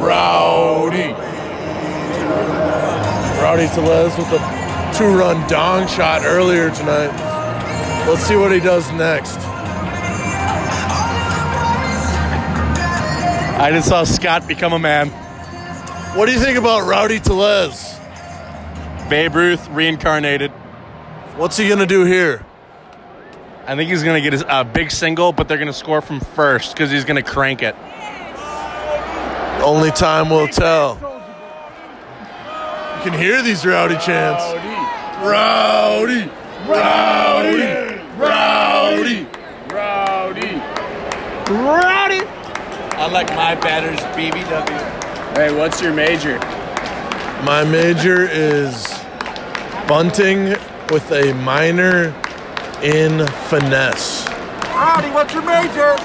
Rowdy. 0.00 1.12
Rowdy 3.42 3.66
Tellez 3.68 4.16
with 4.16 4.28
a 4.32 4.92
two-run 4.96 5.46
dong 5.48 5.86
shot 5.88 6.22
earlier 6.24 6.70
tonight. 6.70 7.10
Let's 8.08 8.22
see 8.22 8.36
what 8.36 8.50
he 8.52 8.60
does 8.60 8.90
next. 8.92 9.36
I 13.60 13.70
just 13.72 13.88
saw 13.88 14.04
Scott 14.04 14.48
become 14.48 14.72
a 14.72 14.78
man. 14.78 15.10
What 16.16 16.24
do 16.24 16.32
you 16.32 16.40
think 16.40 16.56
about 16.56 16.88
Rowdy 16.88 17.20
Tellez? 17.20 17.94
Babe 19.10 19.34
Ruth 19.34 19.68
reincarnated. 19.68 20.50
What's 21.36 21.58
he 21.58 21.68
gonna 21.68 21.84
do 21.84 22.04
here? 22.04 22.42
I 23.66 23.76
think 23.76 23.90
he's 23.90 24.02
gonna 24.02 24.22
get 24.22 24.32
his, 24.32 24.46
a 24.48 24.64
big 24.64 24.90
single, 24.90 25.34
but 25.34 25.46
they're 25.46 25.58
gonna 25.58 25.74
score 25.74 26.00
from 26.00 26.20
first 26.20 26.72
because 26.72 26.90
he's 26.90 27.04
gonna 27.04 27.22
crank 27.22 27.62
it. 27.62 27.76
Only 29.62 29.90
time 29.90 30.30
will 30.30 30.48
tell. 30.48 30.94
You 32.96 33.10
can 33.10 33.12
hear 33.12 33.42
these 33.42 33.66
rowdy 33.66 33.98
chants. 33.98 34.42
Rowdy, 35.22 36.30
rowdy, 36.66 38.00
rowdy. 38.16 39.26
Rowdy. 39.68 40.54
Rowdy. 41.50 42.40
I 42.99 42.99
like 43.12 43.28
my 43.30 43.54
batter's 43.56 44.00
BBW. 44.16 45.36
Hey, 45.36 45.54
what's 45.54 45.82
your 45.82 45.92
major? 45.92 46.38
My 47.44 47.64
major 47.64 48.28
is 48.30 48.86
bunting 49.88 50.50
with 50.90 51.10
a 51.10 51.32
minor 51.34 52.14
in 52.82 53.26
finesse. 53.48 54.26
Rowdy, 54.68 55.10
what's 55.10 55.34
your 55.34 55.42
major? 55.42 55.96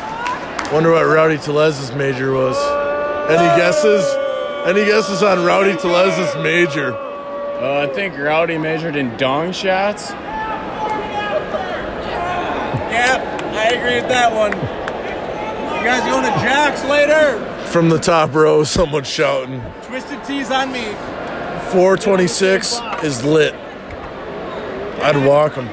Wonder 0.73 0.91
what 0.91 1.05
Rowdy 1.05 1.37
Tellez's 1.37 1.93
major 1.93 2.33
was. 2.33 2.57
Any 3.29 3.47
guesses? 3.59 4.03
Any 4.65 4.85
guesses 4.85 5.21
on 5.21 5.45
Rowdy 5.45 5.75
Tellez's 5.77 6.35
major? 6.41 6.95
Uh, 6.95 7.87
I 7.87 7.93
think 7.93 8.17
Rowdy 8.17 8.57
majored 8.57 8.95
in 8.95 9.15
dong 9.17 9.51
shots. 9.51 10.09
Yep, 12.91 13.21
I 13.53 13.69
agree 13.75 13.95
with 14.01 14.09
that 14.09 14.33
one. 14.33 14.74
You 15.85 15.91
guys 15.91 16.01
going 16.09 16.23
to 16.23 16.39
Jack's 16.39 16.83
later? 16.85 17.39
From 17.67 17.89
the 17.89 17.99
top 17.99 18.33
row, 18.33 18.63
someone 18.77 19.03
shouting. 19.03 19.61
Twisted 19.83 20.23
Teas 20.23 20.49
on 20.49 20.71
me. 20.71 20.81
426 21.69 22.79
is 23.03 23.23
lit. 23.23 23.53
I'd 25.03 25.23
walk 25.27 25.53
him. 25.53 25.67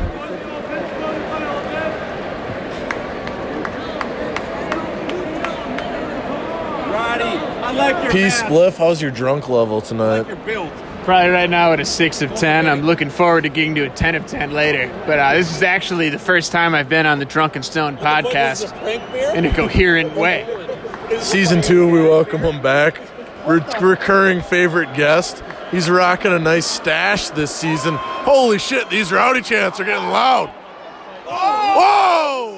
Roddy, 6.93 7.25
I 7.25 7.73
like 7.73 8.03
your 8.03 8.13
P 8.13 8.25
abs. 8.25 8.43
Spliff, 8.43 8.77
how's 8.77 9.01
your 9.01 9.11
drunk 9.11 9.49
level 9.49 9.81
tonight? 9.81 10.19
Like 10.19 10.29
Your 10.29 10.37
build. 10.37 10.73
Probably 11.05 11.31
right 11.31 11.51
now 11.51 11.73
at 11.73 11.81
a 11.81 11.85
6 11.85 12.23
of 12.23 12.33
10. 12.35 12.69
I'm 12.69 12.83
looking 12.83 13.11
forward 13.11 13.43
to 13.43 13.49
getting 13.49 13.75
to 13.75 13.83
a 13.87 13.91
10 13.91 14.15
of 14.15 14.25
10 14.27 14.53
later. 14.53 14.87
But 15.05 15.19
uh, 15.19 15.33
this 15.35 15.51
is 15.55 15.61
actually 15.63 16.11
the 16.11 16.19
first 16.19 16.53
time 16.53 16.77
I've 16.77 16.89
been 16.89 17.07
on 17.07 17.19
the 17.19 17.25
Drunken 17.25 17.65
Stone 17.65 17.97
podcast 17.97 18.73
in 19.35 19.45
a 19.45 19.53
coherent 19.53 20.15
way. 20.17 20.47
Season 21.19 21.61
two, 21.61 21.89
we 21.91 22.01
welcome 22.03 22.41
him 22.43 22.63
back. 22.63 23.01
Re- 23.47 23.61
recurring 23.81 24.43
favorite 24.43 24.95
guest. 24.95 25.43
He's 25.73 25.91
rocking 25.91 26.33
a 26.33 26.39
nice 26.39 26.67
stash 26.67 27.31
this 27.31 27.53
season. 27.53 27.97
Holy 27.97 28.59
shit, 28.61 28.89
these 28.89 29.11
rowdy 29.11 29.41
chants 29.43 29.81
are 29.81 29.85
getting 29.85 30.09
loud. 30.09 30.51
Whoa! 31.27 32.53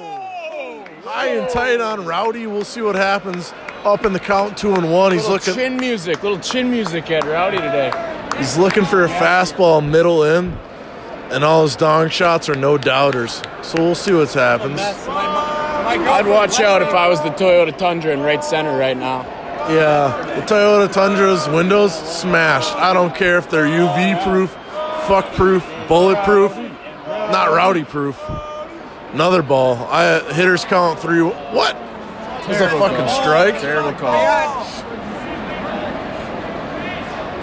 High 1.03 1.29
and 1.29 1.49
tight 1.49 1.81
on 1.81 2.05
Rowdy. 2.05 2.45
We'll 2.45 2.63
see 2.63 2.81
what 2.81 2.93
happens 2.95 3.53
up 3.83 4.05
in 4.05 4.13
the 4.13 4.19
count 4.19 4.55
two 4.57 4.73
and 4.75 4.91
one. 4.91 5.13
He's 5.13 5.21
Little 5.23 5.33
looking. 5.37 5.55
chin 5.55 5.77
music, 5.77 6.21
little 6.21 6.39
chin 6.39 6.69
music 6.69 7.09
at 7.09 7.23
Rowdy 7.23 7.57
today. 7.57 8.14
He's 8.37 8.57
looking 8.57 8.85
for 8.85 9.05
a 9.05 9.07
fastball 9.07 9.87
middle 9.87 10.23
in, 10.23 10.57
and 11.31 11.43
all 11.43 11.63
his 11.63 11.75
dong 11.75 12.09
shots 12.09 12.49
are 12.49 12.55
no 12.55 12.77
doubters. 12.77 13.41
So 13.61 13.81
we'll 13.81 13.95
see 13.95 14.13
what 14.13 14.31
happens. 14.33 14.79
I'd 14.81 16.27
watch 16.27 16.59
out 16.59 16.81
if 16.81 16.89
I 16.89 17.07
was 17.07 17.21
the 17.21 17.29
Toyota 17.29 17.75
Tundra 17.75 18.11
in 18.13 18.21
right 18.21 18.43
center 18.43 18.77
right 18.77 18.97
now. 18.97 19.21
Yeah, 19.69 20.35
the 20.35 20.41
Toyota 20.41 20.91
Tundra's 20.91 21.47
windows 21.47 21.93
smashed. 21.93 22.75
I 22.75 22.93
don't 22.93 23.15
care 23.15 23.37
if 23.37 23.49
they're 23.49 23.65
UV 23.65 24.23
proof, 24.23 24.51
fuck 25.07 25.33
proof, 25.33 25.65
bulletproof, 25.87 26.55
not 27.07 27.51
rowdy 27.51 27.83
proof. 27.83 28.21
Another 29.13 29.41
ball. 29.41 29.77
I 29.89 30.19
hitters 30.33 30.65
count 30.65 30.99
three. 30.99 31.21
What? 31.21 31.77
It's 32.47 32.59
a 32.59 32.69
fucking 32.69 33.07
strike. 33.23 33.59
Terrible 33.61 33.93
call. 33.93 34.13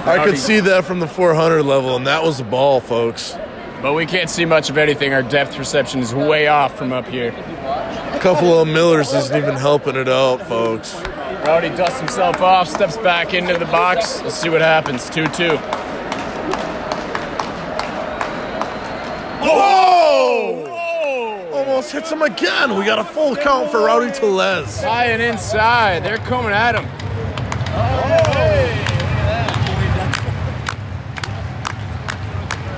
I 0.05 0.25
could 0.25 0.39
see 0.39 0.61
that 0.61 0.85
from 0.85 0.99
the 0.99 1.07
400 1.07 1.63
level, 1.63 1.95
and 1.95 2.07
that 2.09 2.25
was 2.25 2.41
a 2.41 2.45
ball, 2.45 2.81
folks. 2.81 3.37
But 3.81 3.95
we 3.95 4.05
can't 4.05 4.29
see 4.29 4.45
much 4.45 4.69
of 4.69 4.79
anything. 4.79 5.13
Our 5.13 5.23
depth 5.23 5.57
perception 5.57 6.01
is 6.01 6.15
way 6.15 6.49
off 6.49 6.77
from 6.77 6.93
up 6.93 7.07
here. 7.07 7.31
A 7.31 8.19
couple 8.21 8.59
of 8.59 8.67
Millers 8.67 9.13
isn't 9.13 9.37
even 9.37 9.55
helping 9.55 9.97
it 9.97 10.09
out, 10.09 10.43
folks. 10.49 11.01
Rowdy 11.45 11.71
dusts 11.71 11.99
himself 11.99 12.41
off, 12.41 12.69
steps 12.69 12.97
back 12.99 13.35
into 13.35 13.59
the 13.59 13.65
box. 13.67 14.23
Let's 14.23 14.37
see 14.37 14.49
what 14.49 14.61
happens. 14.61 15.11
2 15.11 15.27
2. 15.27 15.57
Whoa! 19.45 21.51
Almost 21.53 21.93
hits 21.93 22.11
him 22.11 22.23
again. 22.23 22.77
We 22.77 22.85
got 22.85 23.01
a 23.01 23.05
full 23.05 23.35
count 23.35 23.71
for 23.71 23.85
Rowdy 23.85 24.13
Tellez. 24.13 24.83
High 24.83 25.07
and 25.07 25.23
inside. 25.23 26.05
They're 26.05 26.19
coming 26.19 26.53
at 26.53 26.77
him. 26.77 26.87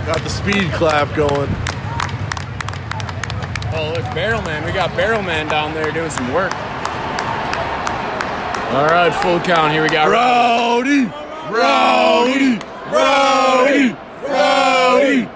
Got 0.06 0.20
the 0.22 0.28
speed 0.28 0.70
clap 0.72 1.14
going. 1.14 1.48
Oh, 3.72 3.94
look, 3.96 4.04
Barrelman. 4.12 4.66
We 4.66 4.72
got 4.72 4.90
Barrelman 4.90 5.48
down 5.48 5.72
there 5.72 5.90
doing 5.92 6.10
some 6.10 6.30
work. 6.34 6.52
All 8.74 8.86
right, 8.86 9.10
full 9.22 9.40
count. 9.40 9.72
Here 9.72 9.82
we 9.82 9.88
go. 9.88 10.10
Rowdy! 10.10 11.06
Rowdy! 11.50 12.58
Rowdy! 12.92 13.96
Rowdy! 14.28 15.24
Rowdy! 15.24 15.33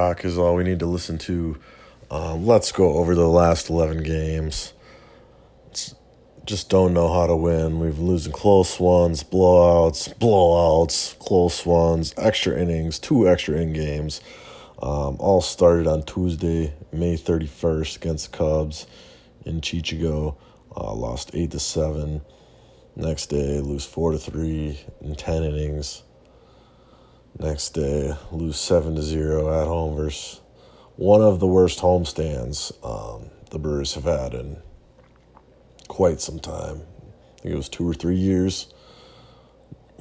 Rock 0.00 0.24
is 0.24 0.38
all 0.38 0.54
we 0.54 0.64
need 0.64 0.78
to 0.78 0.86
listen 0.86 1.18
to. 1.18 1.58
Um, 2.10 2.46
let's 2.46 2.72
go 2.72 2.94
over 2.94 3.14
the 3.14 3.28
last 3.28 3.68
11 3.68 4.02
games. 4.02 4.72
It's- 5.66 5.94
just 6.46 6.70
don't 6.70 6.94
know 6.94 7.12
how 7.12 7.26
to 7.26 7.36
win. 7.36 7.80
We've 7.80 7.98
losing 7.98 8.32
close 8.32 8.80
ones, 8.80 9.22
blowouts, 9.22 10.08
blowouts, 10.18 11.18
close 11.18 11.66
ones, 11.66 12.14
extra 12.16 12.58
innings, 12.58 12.98
two 12.98 13.28
extra 13.28 13.56
in 13.58 13.74
games. 13.74 14.22
Um, 14.80 15.18
all 15.18 15.42
started 15.42 15.86
on 15.86 16.02
Tuesday, 16.04 16.72
May 16.92 17.18
31st 17.18 17.96
against 17.96 18.32
the 18.32 18.38
Cubs 18.38 18.86
in 19.44 19.60
Chichigo. 19.60 20.36
Uh, 20.74 20.94
lost 20.94 21.30
8 21.34 21.50
to 21.50 21.60
7. 21.60 22.22
Next 22.96 23.26
day, 23.26 23.60
lose 23.60 23.84
4 23.84 24.12
to 24.12 24.18
3 24.18 24.80
in 25.02 25.14
10 25.14 25.42
innings. 25.42 26.04
Next 27.38 27.70
day, 27.70 28.14
lose 28.32 28.58
seven 28.58 28.96
to 28.96 29.02
zero 29.02 29.48
at 29.60 29.66
home 29.66 29.96
versus 29.96 30.40
one 30.96 31.22
of 31.22 31.40
the 31.40 31.46
worst 31.46 31.78
homestands 31.78 32.72
um, 32.84 33.30
the 33.50 33.58
Brewers 33.58 33.94
have 33.94 34.04
had 34.04 34.34
in 34.34 34.58
quite 35.88 36.20
some 36.20 36.38
time. 36.38 36.82
I 37.38 37.42
think 37.42 37.54
it 37.54 37.56
was 37.56 37.68
two 37.68 37.88
or 37.88 37.94
three 37.94 38.16
years. 38.16 38.72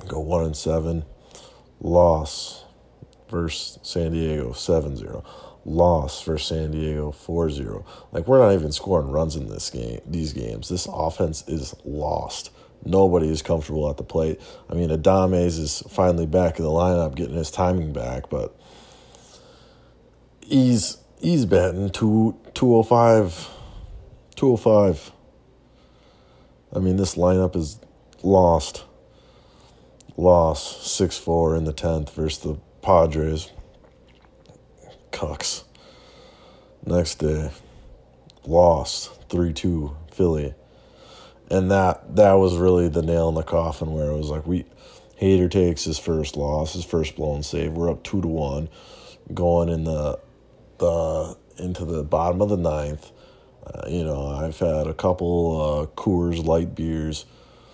Go 0.07 0.19
one 0.19 0.43
and 0.43 0.57
seven. 0.57 1.05
Loss 1.79 2.65
versus 3.29 3.79
San 3.83 4.11
Diego 4.11 4.51
7-0. 4.51 5.23
Loss 5.65 6.23
versus 6.23 6.47
San 6.47 6.71
Diego 6.71 7.11
4-0. 7.11 7.85
Like 8.11 8.27
we're 8.27 8.39
not 8.39 8.53
even 8.53 8.71
scoring 8.71 9.11
runs 9.11 9.35
in 9.35 9.47
this 9.47 9.69
game 9.69 10.01
these 10.05 10.33
games. 10.33 10.67
This 10.67 10.87
offense 10.91 11.47
is 11.47 11.73
lost. 11.85 12.51
Nobody 12.85 13.29
is 13.29 13.41
comfortable 13.41 13.89
at 13.89 13.97
the 13.97 14.03
plate. 14.03 14.39
I 14.69 14.73
mean, 14.73 14.89
Adames 14.89 15.59
is 15.59 15.83
finally 15.89 16.25
back 16.25 16.59
in 16.59 16.65
the 16.65 16.71
lineup, 16.71 17.15
getting 17.15 17.35
his 17.35 17.51
timing 17.51 17.91
back, 17.91 18.29
but 18.29 18.57
he's 20.41 20.97
he's 21.19 21.45
batting 21.45 21.89
two, 21.89 22.37
205, 22.53 23.49
205. 24.35 25.11
I 26.73 26.79
mean, 26.79 26.97
this 26.97 27.15
lineup 27.15 27.55
is 27.55 27.79
lost. 28.23 28.85
Lost 30.17 30.85
6 30.85 31.17
4 31.17 31.55
in 31.55 31.63
the 31.63 31.73
10th 31.73 32.09
versus 32.11 32.43
the 32.43 32.59
Padres. 32.81 33.51
Cucks. 35.11 35.63
Next 36.85 37.15
day, 37.15 37.51
lost 38.45 39.11
3 39.29 39.53
2 39.53 39.95
Philly. 40.11 40.53
And 41.49 41.71
that 41.71 42.15
that 42.15 42.33
was 42.33 42.57
really 42.57 42.89
the 42.89 43.01
nail 43.01 43.29
in 43.29 43.35
the 43.35 43.43
coffin 43.43 43.91
where 43.91 44.11
it 44.11 44.17
was 44.17 44.29
like 44.29 44.45
we 44.45 44.65
Hader 45.19 45.51
takes 45.51 45.83
his 45.83 45.99
first 45.99 46.37
loss, 46.37 46.73
his 46.73 46.85
first 46.85 47.15
blown 47.15 47.43
save. 47.43 47.73
We're 47.73 47.91
up 47.91 48.03
two 48.03 48.21
to 48.21 48.27
one, 48.27 48.69
going 49.33 49.69
in 49.69 49.83
the 49.83 50.19
the 50.77 51.37
into 51.57 51.85
the 51.85 52.03
bottom 52.03 52.41
of 52.41 52.49
the 52.49 52.57
ninth. 52.57 53.11
Uh, 53.65 53.87
you 53.87 54.03
know, 54.03 54.27
I've 54.27 54.57
had 54.57 54.87
a 54.87 54.93
couple 54.93 55.61
uh, 55.61 55.85
Coors 56.01 56.43
light 56.43 56.73
beers, 56.73 57.25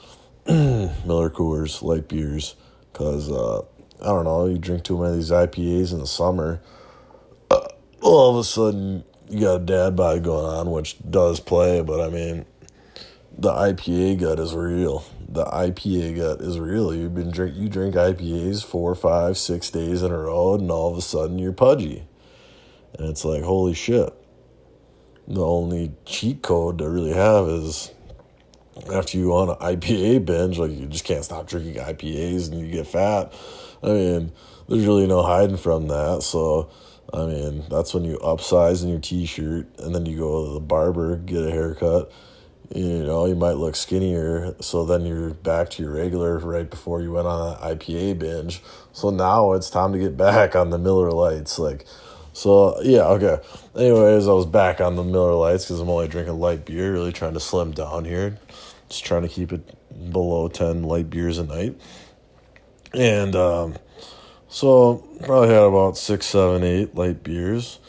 Miller 0.47 1.29
Coors 1.29 1.81
light 1.83 2.07
beers, 2.07 2.55
because 2.91 3.31
uh, 3.31 3.59
I 4.01 4.07
don't 4.07 4.25
know, 4.25 4.47
you 4.47 4.57
drink 4.57 4.83
too 4.83 4.97
many 4.97 5.11
of 5.11 5.15
these 5.17 5.31
IPAs 5.31 5.93
in 5.93 5.99
the 5.99 6.07
summer. 6.07 6.61
Uh, 7.51 7.67
all 8.01 8.31
of 8.31 8.37
a 8.37 8.43
sudden, 8.43 9.03
you 9.29 9.41
got 9.41 9.61
a 9.61 9.65
dad 9.65 9.95
bod 9.95 10.23
going 10.23 10.45
on, 10.45 10.71
which 10.71 10.97
does 11.09 11.39
play, 11.39 11.81
but 11.81 12.01
I 12.01 12.09
mean, 12.09 12.45
the 13.37 13.51
IPA 13.51 14.19
gut 14.21 14.39
is 14.39 14.53
real. 14.53 15.03
The 15.27 15.45
IPA 15.45 16.17
gut 16.17 16.41
is 16.41 16.59
real. 16.59 16.93
You've 16.93 17.15
been 17.15 17.31
drink 17.31 17.55
you 17.55 17.67
drink 17.67 17.95
IPAs 17.95 18.63
four, 18.63 18.95
five, 18.95 19.37
six 19.37 19.69
days 19.69 20.03
in 20.03 20.11
a 20.11 20.17
row, 20.17 20.55
and 20.55 20.71
all 20.71 20.91
of 20.91 20.97
a 20.97 21.01
sudden 21.01 21.39
you're 21.39 21.51
pudgy, 21.51 22.03
and 22.97 23.09
it's 23.09 23.25
like 23.25 23.43
holy 23.43 23.73
shit. 23.73 24.13
The 25.27 25.43
only 25.43 25.91
cheat 26.05 26.41
code 26.41 26.77
to 26.77 26.89
really 26.89 27.13
have 27.13 27.47
is 27.47 27.91
after 28.93 29.17
you 29.17 29.33
on 29.33 29.49
an 29.49 29.55
IPA 29.55 30.25
binge, 30.25 30.59
like 30.59 30.71
you 30.71 30.85
just 30.85 31.05
can't 31.05 31.23
stop 31.23 31.47
drinking 31.47 31.75
IPAs 31.75 32.51
and 32.51 32.59
you 32.59 32.71
get 32.71 32.87
fat. 32.87 33.33
I 33.81 33.87
mean, 33.87 34.31
there's 34.69 34.85
really 34.85 35.07
no 35.07 35.23
hiding 35.23 35.57
from 35.57 35.87
that. 35.87 36.23
So, 36.23 36.69
I 37.13 37.25
mean, 37.25 37.63
that's 37.69 37.93
when 37.93 38.03
you 38.03 38.17
upsize 38.17 38.83
in 38.83 38.89
your 38.89 38.99
t-shirt 38.99 39.67
and 39.79 39.95
then 39.95 40.05
you 40.05 40.17
go 40.17 40.45
to 40.45 40.53
the 40.53 40.59
barber, 40.59 41.17
get 41.17 41.43
a 41.43 41.51
haircut. 41.51 42.11
You 42.73 43.03
know, 43.03 43.25
you 43.25 43.35
might 43.35 43.57
look 43.57 43.75
skinnier, 43.75 44.55
so 44.59 44.85
then 44.85 45.05
you're 45.05 45.31
back 45.31 45.69
to 45.71 45.83
your 45.83 45.91
regular 45.91 46.39
right 46.39 46.69
before 46.69 47.01
you 47.01 47.11
went 47.11 47.27
on 47.27 47.53
an 47.53 47.77
IPA 47.77 48.19
binge. 48.19 48.61
So 48.91 49.09
now 49.11 49.53
it's 49.53 49.69
time 49.69 49.93
to 49.93 49.99
get 49.99 50.17
back 50.17 50.55
on 50.55 50.71
the 50.71 50.77
Miller 50.77 51.11
Lites. 51.11 51.59
Like, 51.59 51.85
so 52.33 52.81
yeah, 52.81 53.03
okay. 53.09 53.37
Anyways, 53.75 54.27
I 54.27 54.33
was 54.33 54.45
back 54.45 54.81
on 54.81 54.95
the 54.95 55.03
Miller 55.03 55.33
Lites 55.33 55.65
because 55.65 55.79
I'm 55.79 55.89
only 55.89 56.07
drinking 56.07 56.39
light 56.39 56.65
beer, 56.65 56.91
really 56.91 57.11
trying 57.11 57.33
to 57.33 57.39
slim 57.39 57.71
down 57.71 58.05
here. 58.05 58.37
Just 58.89 59.05
trying 59.05 59.23
to 59.23 59.29
keep 59.29 59.53
it 59.53 60.11
below 60.11 60.47
10 60.47 60.83
light 60.83 61.09
beers 61.09 61.37
a 61.37 61.43
night. 61.43 61.79
And 62.93 63.35
um, 63.35 63.75
so 64.47 65.07
probably 65.23 65.49
had 65.49 65.63
about 65.63 65.97
six, 65.97 66.25
seven, 66.25 66.63
eight 66.63 66.95
light 66.95 67.23
beers 67.23 67.79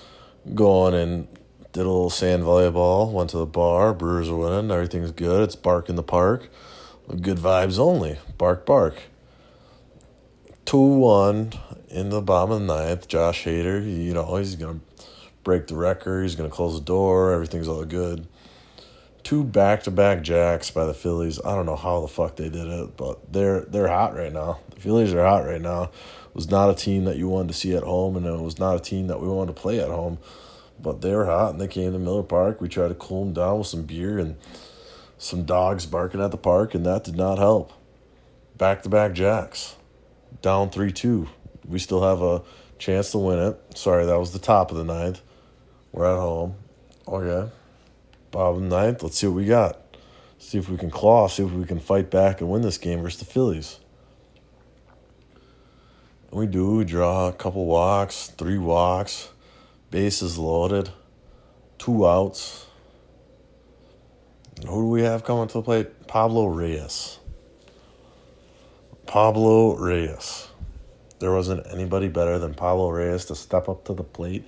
going. 0.54 0.94
And 0.94 1.28
Did 1.76 1.84
a 1.84 1.90
little 1.90 2.08
sand 2.08 2.42
volleyball. 2.42 3.12
Went 3.12 3.28
to 3.30 3.36
the 3.36 3.44
bar. 3.44 3.92
Brewers 3.92 4.30
are 4.30 4.34
winning. 4.34 4.70
Everything's 4.70 5.12
good. 5.12 5.42
It's 5.42 5.56
bark 5.56 5.90
in 5.90 5.96
the 5.96 6.02
park. 6.02 6.48
Good 7.20 7.36
vibes 7.36 7.78
only. 7.78 8.18
Bark, 8.38 8.64
bark. 8.64 8.94
2 10.64 10.78
1 10.78 11.52
in 11.90 12.08
the 12.08 12.22
bottom 12.22 12.52
of 12.52 12.60
the 12.60 12.66
ninth. 12.66 13.08
Josh 13.08 13.44
Hader, 13.44 13.84
you 13.84 14.14
know, 14.14 14.36
he's 14.36 14.56
to 14.56 14.80
break 15.44 15.66
the 15.66 15.76
record. 15.76 16.22
He's 16.22 16.34
to 16.36 16.48
close 16.48 16.78
the 16.78 16.80
door. 16.80 17.34
Everything's 17.34 17.68
all 17.68 17.84
good. 17.84 18.26
Two 19.22 19.44
back 19.44 19.82
to 19.82 19.90
back 19.90 20.22
jacks 20.22 20.70
by 20.70 20.86
the 20.86 20.94
Phillies. 20.94 21.38
I 21.44 21.54
don't 21.54 21.66
know 21.66 21.76
how 21.76 22.00
the 22.00 22.08
fuck 22.08 22.36
they 22.36 22.48
did 22.48 22.68
it, 22.68 22.96
but 22.96 23.30
they're 23.30 23.66
they're 23.66 23.88
hot 23.88 24.16
right 24.16 24.32
now. 24.32 24.60
The 24.70 24.80
Phillies 24.80 25.12
are 25.12 25.26
hot 25.26 25.44
right 25.44 25.60
now. 25.60 25.82
It 25.82 26.34
was 26.34 26.50
not 26.50 26.70
a 26.70 26.74
team 26.74 27.04
that 27.04 27.18
you 27.18 27.28
wanted 27.28 27.48
to 27.48 27.54
see 27.54 27.76
at 27.76 27.82
home, 27.82 28.16
and 28.16 28.24
it 28.24 28.40
was 28.40 28.58
not 28.58 28.76
a 28.76 28.80
team 28.80 29.08
that 29.08 29.20
we 29.20 29.28
wanted 29.28 29.54
to 29.54 29.60
play 29.60 29.78
at 29.78 29.88
home. 29.88 30.16
But 30.80 31.00
they 31.00 31.14
were 31.14 31.26
hot, 31.26 31.52
and 31.52 31.60
they 31.60 31.68
came 31.68 31.92
to 31.92 31.98
Miller 31.98 32.22
Park. 32.22 32.60
We 32.60 32.68
tried 32.68 32.88
to 32.88 32.94
cool 32.94 33.24
them 33.24 33.34
down 33.34 33.58
with 33.58 33.66
some 33.66 33.82
beer 33.82 34.18
and 34.18 34.36
some 35.18 35.44
dogs 35.44 35.86
barking 35.86 36.20
at 36.20 36.30
the 36.30 36.36
park, 36.36 36.74
and 36.74 36.84
that 36.84 37.04
did 37.04 37.16
not 37.16 37.38
help. 37.38 37.72
Back 38.56 38.82
to 38.82 38.88
back 38.88 39.12
jacks, 39.12 39.76
down 40.42 40.70
3 40.70 40.92
2. 40.92 41.28
We 41.66 41.78
still 41.78 42.02
have 42.02 42.22
a 42.22 42.42
chance 42.78 43.10
to 43.12 43.18
win 43.18 43.38
it. 43.38 43.60
Sorry, 43.76 44.06
that 44.06 44.18
was 44.18 44.32
the 44.32 44.38
top 44.38 44.70
of 44.70 44.76
the 44.76 44.84
ninth. 44.84 45.20
We're 45.92 46.06
at 46.06 46.20
home. 46.20 46.54
Okay. 47.08 47.50
Bottom 48.30 48.68
ninth, 48.68 49.02
let's 49.02 49.18
see 49.18 49.26
what 49.26 49.36
we 49.36 49.46
got. 49.46 49.80
See 50.38 50.58
if 50.58 50.68
we 50.68 50.76
can 50.76 50.90
claw, 50.90 51.28
see 51.28 51.42
if 51.42 51.50
we 51.52 51.64
can 51.64 51.80
fight 51.80 52.10
back 52.10 52.40
and 52.40 52.50
win 52.50 52.62
this 52.62 52.78
game 52.78 53.00
versus 53.00 53.20
the 53.20 53.24
Phillies. 53.24 53.80
And 56.30 56.40
we 56.40 56.46
do. 56.46 56.76
We 56.76 56.84
draw 56.84 57.28
a 57.28 57.32
couple 57.32 57.64
walks, 57.64 58.28
three 58.28 58.58
walks, 58.58 59.30
bases 59.90 60.38
loaded, 60.38 60.90
two 61.78 62.06
outs. 62.06 62.66
And 64.56 64.68
who 64.68 64.82
do 64.82 64.88
we 64.88 65.02
have 65.02 65.24
coming 65.24 65.48
to 65.48 65.54
the 65.54 65.62
plate? 65.62 66.06
Pablo 66.06 66.46
Reyes. 66.46 67.18
Pablo 69.06 69.76
Reyes. 69.76 70.48
There 71.18 71.32
wasn't 71.32 71.66
anybody 71.72 72.08
better 72.08 72.38
than 72.38 72.54
Pablo 72.54 72.90
Reyes 72.90 73.24
to 73.26 73.34
step 73.34 73.68
up 73.68 73.84
to 73.84 73.94
the 73.94 74.04
plate 74.04 74.46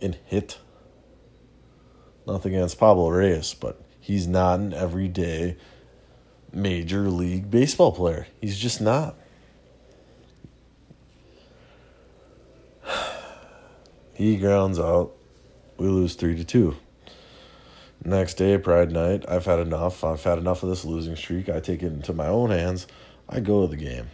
and 0.00 0.18
hit. 0.26 0.58
Nothing 2.26 2.54
against 2.54 2.78
Pablo 2.78 3.08
Reyes, 3.08 3.54
but 3.54 3.80
he's 4.00 4.26
not 4.26 4.60
an 4.60 4.74
everyday 4.74 5.56
major 6.52 7.08
league 7.08 7.50
baseball 7.50 7.92
player. 7.92 8.26
He's 8.40 8.58
just 8.58 8.80
not. 8.80 9.16
He 14.18 14.36
grounds 14.36 14.80
out. 14.80 15.12
We 15.76 15.86
lose 15.86 16.16
three 16.16 16.34
to 16.34 16.44
two. 16.44 16.74
Next 18.04 18.34
day, 18.34 18.58
Pride 18.58 18.90
Night. 18.90 19.24
I've 19.28 19.44
had 19.44 19.60
enough. 19.60 20.02
I've 20.02 20.24
had 20.24 20.38
enough 20.38 20.64
of 20.64 20.70
this 20.70 20.84
losing 20.84 21.14
streak. 21.14 21.48
I 21.48 21.60
take 21.60 21.84
it 21.84 21.92
into 21.92 22.12
my 22.12 22.26
own 22.26 22.50
hands. 22.50 22.88
I 23.28 23.38
go 23.38 23.62
to 23.62 23.68
the 23.68 23.76
game. 23.76 24.08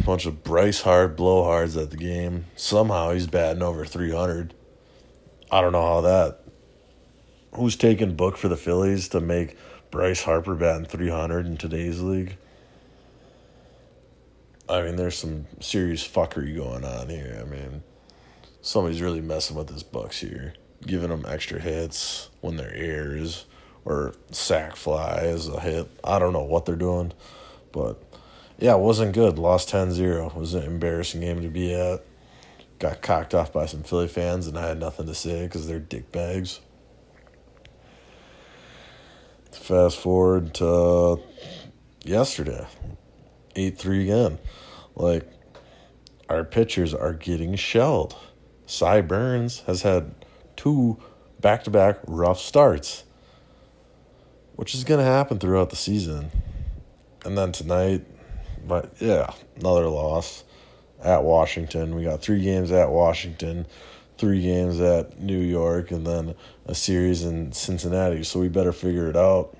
A 0.00 0.02
Bunch 0.04 0.24
of 0.24 0.42
Bryce 0.42 0.80
Hard 0.80 1.14
blowhards 1.14 1.80
at 1.80 1.90
the 1.90 1.98
game. 1.98 2.46
Somehow 2.56 3.12
he's 3.12 3.26
batting 3.26 3.62
over 3.62 3.84
300. 3.84 4.54
I 5.50 5.60
don't 5.60 5.72
know 5.72 5.86
how 5.86 6.00
that. 6.00 6.40
Who's 7.54 7.76
taking 7.76 8.16
book 8.16 8.38
for 8.38 8.48
the 8.48 8.56
Phillies 8.56 9.10
to 9.10 9.20
make 9.20 9.58
Bryce 9.90 10.22
Harper 10.22 10.54
batting 10.54 10.86
300 10.86 11.44
in 11.44 11.58
today's 11.58 12.00
league? 12.00 12.38
I 14.68 14.82
mean, 14.82 14.96
there's 14.96 15.16
some 15.16 15.46
serious 15.60 16.06
fuckery 16.06 16.56
going 16.56 16.84
on 16.84 17.08
here. 17.08 17.38
I 17.40 17.44
mean, 17.44 17.82
somebody's 18.62 19.00
really 19.00 19.20
messing 19.20 19.56
with 19.56 19.68
his 19.68 19.82
Bucks 19.82 20.18
here, 20.20 20.54
giving 20.84 21.10
them 21.10 21.24
extra 21.28 21.60
hits 21.60 22.30
when 22.40 22.56
they're 22.56 22.74
airs 22.74 23.46
or 23.84 24.14
sack 24.32 24.74
flies 24.74 25.48
a 25.48 25.60
hit. 25.60 25.88
I 26.02 26.18
don't 26.18 26.32
know 26.32 26.42
what 26.42 26.66
they're 26.66 26.74
doing, 26.74 27.12
but 27.70 28.02
yeah, 28.58 28.74
it 28.74 28.80
wasn't 28.80 29.14
good. 29.14 29.38
Lost 29.38 29.70
10-0. 29.70 30.26
It 30.26 30.34
was 30.34 30.54
an 30.54 30.64
embarrassing 30.64 31.20
game 31.20 31.42
to 31.42 31.48
be 31.48 31.72
at. 31.72 32.04
Got 32.78 33.00
cocked 33.00 33.34
off 33.34 33.52
by 33.52 33.66
some 33.66 33.84
Philly 33.84 34.08
fans, 34.08 34.46
and 34.46 34.58
I 34.58 34.68
had 34.68 34.80
nothing 34.80 35.06
to 35.06 35.14
say 35.14 35.44
because 35.44 35.66
they're 35.66 35.78
dick 35.78 36.10
bags. 36.12 36.60
Fast 39.52 39.96
forward 39.96 40.52
to 40.54 41.20
yesterday, 42.04 42.66
eight 43.56 43.78
three 43.78 44.04
again. 44.04 44.38
Like 44.94 45.28
our 46.28 46.44
pitchers 46.44 46.94
are 46.94 47.12
getting 47.12 47.56
shelled. 47.56 48.16
Cy 48.66 49.00
Burnes 49.00 49.60
has 49.66 49.82
had 49.82 50.14
two 50.56 50.98
back 51.40 51.64
to 51.64 51.70
back 51.70 51.98
rough 52.06 52.38
starts, 52.38 53.04
which 54.54 54.74
is 54.74 54.84
gonna 54.84 55.04
happen 55.04 55.38
throughout 55.38 55.70
the 55.70 55.76
season. 55.76 56.30
And 57.24 57.36
then 57.36 57.52
tonight, 57.52 58.04
but 58.66 58.92
yeah, 59.00 59.32
another 59.56 59.88
loss 59.88 60.44
at 61.02 61.24
Washington. 61.24 61.94
We 61.94 62.04
got 62.04 62.22
three 62.22 62.42
games 62.42 62.70
at 62.72 62.90
Washington, 62.90 63.66
three 64.18 64.42
games 64.42 64.80
at 64.80 65.20
New 65.20 65.38
York, 65.38 65.90
and 65.90 66.06
then 66.06 66.34
a 66.66 66.74
series 66.74 67.24
in 67.24 67.52
Cincinnati. 67.52 68.22
So 68.22 68.40
we 68.40 68.48
better 68.48 68.72
figure 68.72 69.08
it 69.08 69.16
out. 69.16 69.56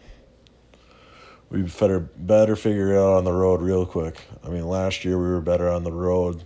We 1.48 1.62
better 1.62 2.00
better 2.00 2.56
figure 2.56 2.92
it 2.92 2.98
out 2.98 3.18
on 3.18 3.24
the 3.24 3.32
road 3.32 3.62
real 3.62 3.87
quick. 3.87 4.20
I 4.44 4.48
mean, 4.48 4.66
last 4.66 5.04
year 5.04 5.16
we 5.16 5.28
were 5.28 5.40
better 5.40 5.68
on 5.68 5.85
the 5.85 5.92
road 5.92 6.42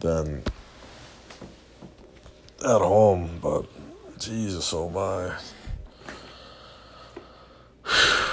than 0.00 0.42
at 2.64 2.80
home, 2.80 3.38
but 3.42 3.66
Jesus, 4.18 4.72
oh 4.72 4.88
my. 4.88 5.34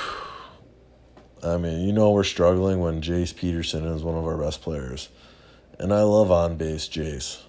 I 1.44 1.58
mean, 1.58 1.86
you 1.86 1.92
know 1.92 2.12
we're 2.12 2.24
struggling 2.24 2.80
when 2.80 3.02
Jace 3.02 3.36
Peterson 3.36 3.86
is 3.86 4.02
one 4.02 4.16
of 4.16 4.26
our 4.26 4.38
best 4.38 4.62
players. 4.62 5.10
And 5.78 5.94
I 5.94 6.04
love 6.04 6.32
on 6.32 6.56
base 6.56 6.88
Jace, 6.88 7.42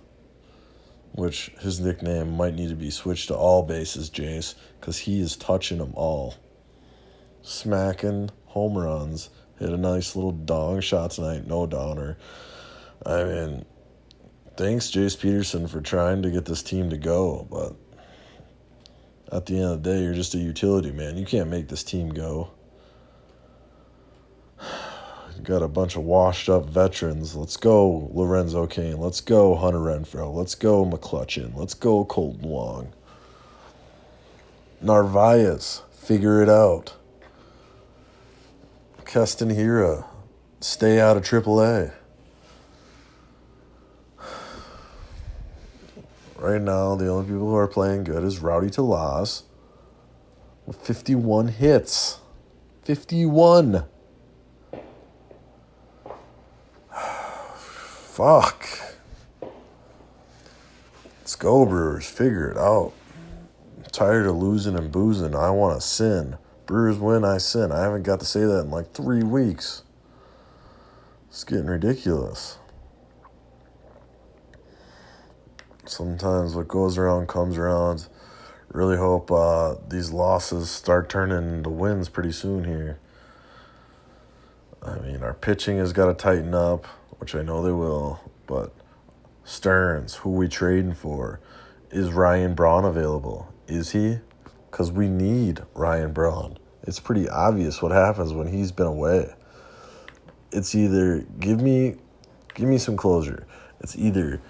which 1.12 1.52
his 1.60 1.78
nickname 1.78 2.36
might 2.36 2.54
need 2.54 2.70
to 2.70 2.74
be 2.74 2.90
switched 2.90 3.28
to 3.28 3.36
all 3.36 3.62
bases 3.62 4.10
Jace 4.10 4.56
because 4.80 4.98
he 4.98 5.20
is 5.20 5.36
touching 5.36 5.78
them 5.78 5.92
all. 5.94 6.34
Smacking 7.44 8.30
home 8.46 8.76
runs, 8.76 9.28
hit 9.58 9.68
a 9.68 9.76
nice 9.76 10.16
little 10.16 10.32
dong 10.32 10.80
shot 10.80 11.12
tonight, 11.12 11.46
no 11.46 11.66
downer. 11.66 12.16
I 13.04 13.22
mean, 13.24 13.64
thanks 14.56 14.90
Jace 14.90 15.20
Peterson 15.20 15.68
for 15.68 15.80
trying 15.80 16.22
to 16.22 16.30
get 16.30 16.46
this 16.46 16.62
team 16.62 16.88
to 16.90 16.96
go, 16.96 17.46
but 17.50 17.74
at 19.30 19.46
the 19.46 19.56
end 19.56 19.64
of 19.64 19.82
the 19.82 19.90
day, 19.92 20.02
you're 20.02 20.14
just 20.14 20.34
a 20.34 20.38
utility 20.38 20.90
man. 20.90 21.18
You 21.18 21.26
can't 21.26 21.50
make 21.50 21.68
this 21.68 21.84
team 21.84 22.08
go 22.08 22.50
got 25.42 25.62
a 25.62 25.68
bunch 25.68 25.96
of 25.96 26.02
washed 26.02 26.48
up 26.48 26.66
veterans. 26.66 27.34
Let's 27.36 27.56
go 27.56 28.10
Lorenzo 28.12 28.66
Cain. 28.66 28.98
Let's 28.98 29.20
go 29.20 29.54
Hunter 29.54 29.78
Renfroe. 29.78 30.32
Let's 30.34 30.54
go 30.54 30.84
McClutchin. 30.84 31.54
Let's 31.54 31.74
go 31.74 32.04
Kolten 32.04 32.40
Wong. 32.40 32.92
Narvaez, 34.80 35.82
figure 35.92 36.42
it 36.42 36.48
out. 36.48 36.94
Keston 39.14 39.50
Hiura, 39.50 40.04
stay 40.58 40.98
out 41.00 41.16
of 41.16 41.22
AAA. 41.22 41.92
Right 46.36 46.60
now, 46.60 46.96
the 46.96 47.06
only 47.06 47.26
people 47.26 47.46
who 47.46 47.54
are 47.54 47.68
playing 47.68 48.02
good 48.02 48.24
is 48.24 48.40
Rowdy 48.40 48.72
with 50.66 50.78
51 50.82 51.46
hits. 51.46 52.18
51. 52.82 53.84
Fuck. 57.54 58.68
Let's 61.20 61.36
go, 61.36 61.64
Brewers. 61.64 62.10
Figure 62.10 62.50
it 62.50 62.56
out. 62.56 62.92
I'm 63.76 63.84
tired 63.92 64.26
of 64.26 64.34
losing 64.34 64.76
and 64.76 64.90
boozing. 64.90 65.36
I 65.36 65.50
want 65.50 65.80
to 65.80 65.86
sin. 65.86 66.36
Brewers 66.66 66.98
win, 66.98 67.24
I 67.24 67.38
sin. 67.38 67.72
I 67.72 67.82
haven't 67.82 68.02
got 68.02 68.20
to 68.20 68.26
say 68.26 68.40
that 68.40 68.60
in 68.60 68.70
like 68.70 68.92
three 68.92 69.22
weeks. 69.22 69.82
It's 71.28 71.44
getting 71.44 71.66
ridiculous. 71.66 72.58
Sometimes 75.86 76.54
what 76.54 76.68
goes 76.68 76.96
around 76.96 77.28
comes 77.28 77.58
around. 77.58 78.08
Really 78.72 78.96
hope 78.96 79.30
uh, 79.30 79.76
these 79.88 80.10
losses 80.10 80.70
start 80.70 81.08
turning 81.08 81.54
into 81.54 81.70
wins 81.70 82.08
pretty 82.08 82.32
soon 82.32 82.64
here. 82.64 82.98
I 84.82 84.98
mean, 84.98 85.22
our 85.22 85.34
pitching 85.34 85.78
has 85.78 85.92
got 85.92 86.06
to 86.06 86.14
tighten 86.14 86.54
up 86.54 86.86
which 87.24 87.34
I 87.34 87.42
know 87.42 87.62
they 87.62 87.72
will, 87.72 88.20
but 88.46 88.70
Stearns, 89.44 90.16
who 90.16 90.30
we 90.30 90.46
trading 90.46 90.92
for, 90.92 91.40
is 91.90 92.12
Ryan 92.12 92.54
Braun 92.54 92.84
available? 92.84 93.52
Is 93.66 93.92
he? 93.92 94.18
Because 94.74 94.90
we 94.90 95.08
need 95.08 95.62
Ryan 95.72 96.12
Braun. 96.12 96.58
It's 96.82 96.98
pretty 96.98 97.28
obvious 97.28 97.80
what 97.80 97.92
happens 97.92 98.32
when 98.32 98.48
he's 98.48 98.72
been 98.72 98.88
away. 98.88 99.32
It's 100.50 100.74
either 100.74 101.24
give 101.38 101.62
me, 101.62 101.94
give 102.54 102.68
me 102.68 102.78
some 102.78 102.96
closure. 102.96 103.46
It's 103.78 103.96
either 103.96 104.40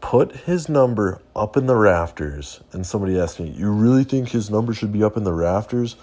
put 0.00 0.36
his 0.36 0.68
number 0.68 1.20
up 1.34 1.56
in 1.56 1.66
the 1.66 1.74
rafters. 1.74 2.60
And 2.70 2.86
somebody 2.86 3.18
asked 3.18 3.40
me, 3.40 3.50
You 3.50 3.72
really 3.72 4.04
think 4.04 4.28
his 4.28 4.48
number 4.48 4.72
should 4.72 4.92
be 4.92 5.02
up 5.02 5.16
in 5.16 5.24
the 5.24 5.32
rafters? 5.32 5.96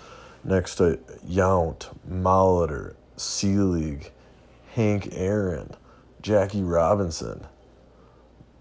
Next 0.43 0.75
to 0.75 0.99
Yount, 1.25 1.97
Molitor, 2.11 2.95
Selig, 3.15 4.11
Hank 4.73 5.13
Aaron, 5.13 5.75
Jackie 6.21 6.61
Robinson, 6.61 7.47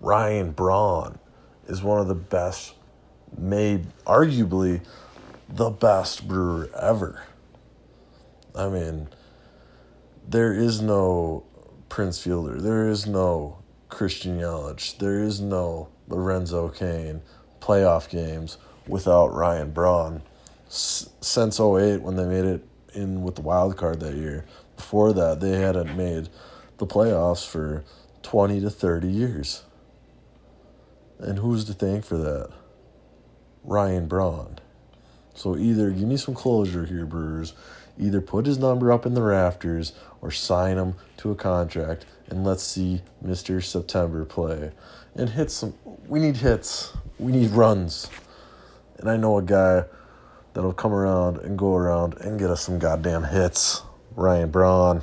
Ryan 0.01 0.53
Braun 0.53 1.19
is 1.67 1.83
one 1.83 2.01
of 2.01 2.07
the 2.07 2.14
best, 2.14 2.75
made 3.37 3.87
arguably 4.07 4.81
the 5.49 5.71
best 5.71 6.27
brewer 6.29 6.71
ever. 6.81 7.23
I 8.55 8.69
mean, 8.69 9.09
there 10.29 10.53
is 10.53 10.81
no 10.81 11.45
Prince 11.88 12.21
Fielder. 12.23 12.61
There 12.61 12.88
is 12.88 13.07
no 13.07 13.59
Christian 13.88 14.38
Yelich. 14.38 14.99
There 14.99 15.23
is 15.23 15.41
no 15.41 15.88
Lorenzo 16.09 16.69
Cain 16.69 17.23
playoff 17.61 18.09
games 18.09 18.59
without 18.87 19.35
Ryan 19.35 19.71
Braun. 19.71 20.23
S- 20.67 21.09
since 21.21 21.59
08, 21.59 22.03
when 22.03 22.17
they 22.17 22.25
made 22.25 22.45
it 22.45 22.67
in 22.95 23.23
with 23.23 23.37
the 23.37 23.43
wild 23.43 23.77
card 23.77 24.01
that 24.01 24.14
year, 24.14 24.45
before 24.77 25.12
that, 25.12 25.41
they 25.41 25.61
hadn't 25.61 25.97
made 25.97 26.29
the 26.79 26.87
playoffs 26.87 27.47
for 27.47 27.85
20 28.23 28.61
to 28.61 28.71
30 28.71 29.09
years. 29.09 29.64
And 31.19 31.38
who's 31.38 31.64
to 31.64 31.73
thank 31.73 32.05
for 32.05 32.17
that? 32.19 32.51
Ryan 33.68 34.07
Braun. 34.07 34.59
So 35.35 35.57
either 35.57 35.90
give 35.90 36.09
me 36.09 36.16
some 36.16 36.35
closure 36.35 36.87
here, 36.87 37.04
Brewers. 37.04 37.52
Either 37.98 38.20
put 38.20 38.46
his 38.46 38.59
number 38.59 38.90
up 38.90 39.04
in 39.04 39.12
the 39.14 39.22
rafters 39.22 39.92
or 40.22 40.31
sign 40.31 40.78
him 40.78 40.94
to 41.18 41.31
a 41.31 41.35
contract 41.35 42.07
and 42.28 42.44
let's 42.44 42.62
see 42.62 43.02
Mr. 43.24 43.62
September 43.62 44.24
play. 44.24 44.72
And 45.14 45.31
hit 45.31 45.50
some 45.50 45.74
we 46.07 46.18
need 46.18 46.38
hits. 46.38 46.92
We 47.18 47.33
need 47.33 47.50
runs. 47.50 48.09
And 48.98 49.11
I 49.11 49.16
know 49.16 49.37
a 49.37 49.42
guy 49.42 49.85
that'll 50.54 50.72
come 50.72 50.92
around 50.92 51.38
and 51.38 51.59
go 51.59 51.74
around 51.74 52.14
and 52.14 52.38
get 52.38 52.50
us 52.50 52.62
some 52.62 52.78
goddamn 52.78 53.24
hits. 53.24 53.83
Ryan 54.16 54.50
Braun. 54.50 55.02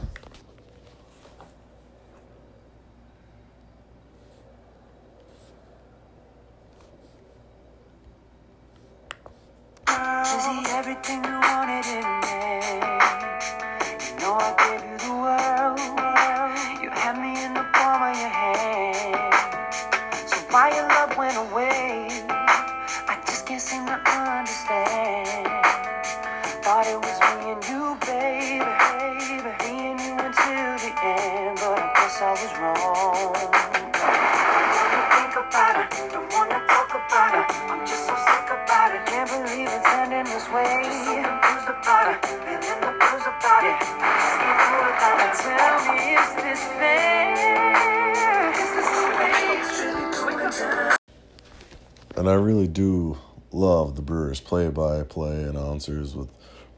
Love 54.36 54.44
play 54.44 54.70
by 54.70 55.02
play 55.04 55.44
announcers 55.44 56.14
with 56.14 56.30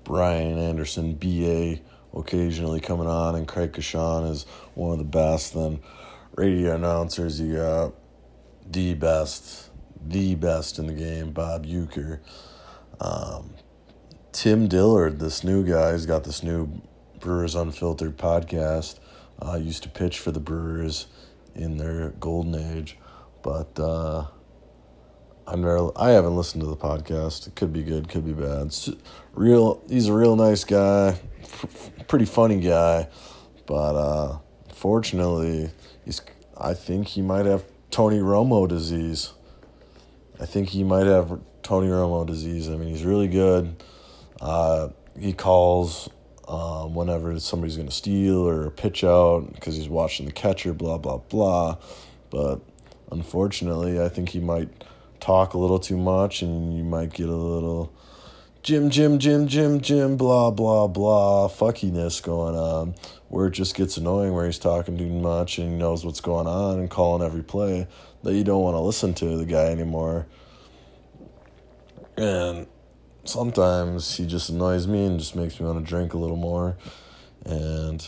Brian 0.03 0.59
Anderson, 0.59 1.15
BA, 1.15 1.79
occasionally 2.13 2.79
coming 2.79 3.07
on, 3.07 3.35
and 3.35 3.47
Craig 3.47 3.73
Kashan 3.73 4.29
is 4.29 4.43
one 4.75 4.91
of 4.91 4.99
the 4.99 5.03
best. 5.03 5.55
Then 5.55 5.79
radio 6.35 6.75
announcers, 6.75 7.41
you 7.41 7.55
got 7.55 7.93
the 8.69 8.93
best, 8.93 9.71
the 10.05 10.35
best 10.35 10.77
in 10.77 10.85
the 10.85 10.93
game, 10.93 11.31
Bob 11.31 11.65
Uecker. 11.65 12.19
Um, 12.99 13.55
Tim 14.31 14.67
Dillard, 14.67 15.19
this 15.19 15.43
new 15.43 15.65
guy, 15.65 15.93
he's 15.93 16.05
got 16.05 16.25
this 16.25 16.43
new 16.43 16.81
Brewers 17.19 17.55
Unfiltered 17.55 18.17
podcast. 18.17 18.99
Uh, 19.43 19.55
used 19.55 19.81
to 19.83 19.89
pitch 19.89 20.19
for 20.19 20.31
the 20.31 20.39
Brewers 20.39 21.07
in 21.55 21.77
their 21.77 22.09
golden 22.19 22.53
age, 22.53 22.97
but 23.41 23.79
uh, 23.79 24.25
I've 25.49 25.59
never, 25.59 25.91
I 25.95 26.09
haven't 26.09 26.35
listened 26.35 26.61
to 26.63 26.67
the 26.67 26.75
podcast. 26.75 27.47
It 27.47 27.55
could 27.55 27.71
be 27.71 27.81
good, 27.81 28.09
could 28.09 28.25
be 28.25 28.33
bad. 28.33 28.67
It's 28.67 28.89
real, 29.33 29.81
he's 29.87 30.07
a 30.07 30.13
real 30.13 30.35
nice 30.35 30.65
guy, 30.65 31.17
pretty 32.09 32.25
funny 32.25 32.59
guy, 32.59 33.07
but 33.65 33.95
uh, 33.95 34.37
fortunately, 34.73 35.69
he's. 36.03 36.21
I 36.59 36.73
think 36.73 37.07
he 37.07 37.21
might 37.21 37.45
have 37.45 37.63
Tony 37.91 38.17
Romo 38.17 38.67
disease. 38.67 39.31
I 40.39 40.45
think 40.45 40.69
he 40.69 40.83
might 40.83 41.05
have 41.05 41.39
Tony 41.61 41.87
Romo 41.87 42.25
disease. 42.25 42.67
I 42.67 42.75
mean, 42.75 42.89
he's 42.89 43.03
really 43.03 43.27
good. 43.27 43.75
Uh, 44.41 44.89
he 45.19 45.33
calls 45.33 46.09
um, 46.47 46.95
whenever 46.95 47.39
somebody's 47.39 47.75
going 47.75 47.87
to 47.87 47.93
steal 47.93 48.47
or 48.47 48.71
pitch 48.71 49.03
out 49.03 49.53
because 49.53 49.75
he's 49.75 49.87
watching 49.87 50.25
the 50.25 50.31
catcher, 50.31 50.73
blah, 50.73 50.97
blah, 50.97 51.17
blah. 51.17 51.77
But 52.31 52.59
unfortunately, 53.11 54.01
I 54.01 54.09
think 54.09 54.29
he 54.29 54.39
might 54.39 54.69
talk 55.19 55.53
a 55.53 55.57
little 55.57 55.79
too 55.79 55.97
much 55.97 56.41
and 56.41 56.77
you 56.77 56.83
might 56.83 57.13
get 57.13 57.29
a 57.29 57.35
little 57.35 57.93
Jim, 58.63 58.89
Jim, 58.89 59.17
Jim, 59.17 59.47
Jim, 59.47 59.79
Jim, 59.79 60.17
blah, 60.17 60.51
blah, 60.51 60.87
blah, 60.87 61.47
fuckiness 61.47 62.21
going 62.21 62.55
on 62.55 62.95
where 63.29 63.47
it 63.47 63.51
just 63.51 63.75
gets 63.75 63.95
annoying 63.95 64.33
where 64.33 64.45
he's 64.45 64.59
talking 64.59 64.97
too 64.97 65.07
much 65.07 65.57
and 65.57 65.71
he 65.71 65.77
knows 65.77 66.03
what's 66.03 66.19
going 66.19 66.47
on 66.47 66.79
and 66.79 66.89
calling 66.89 67.25
every 67.25 67.43
play 67.43 67.87
that 68.23 68.33
you 68.33 68.43
don't 68.43 68.61
want 68.61 68.75
to 68.75 68.81
listen 68.81 69.13
to 69.13 69.37
the 69.37 69.45
guy 69.45 69.67
anymore. 69.67 70.27
And 72.17 72.67
sometimes 73.23 74.17
he 74.17 74.25
just 74.25 74.49
annoys 74.49 74.85
me 74.85 75.05
and 75.05 75.17
just 75.17 75.35
makes 75.35 75.59
me 75.59 75.65
want 75.65 75.79
to 75.79 75.85
drink 75.89 76.13
a 76.13 76.17
little 76.17 76.35
more. 76.35 76.75
And 77.45 78.05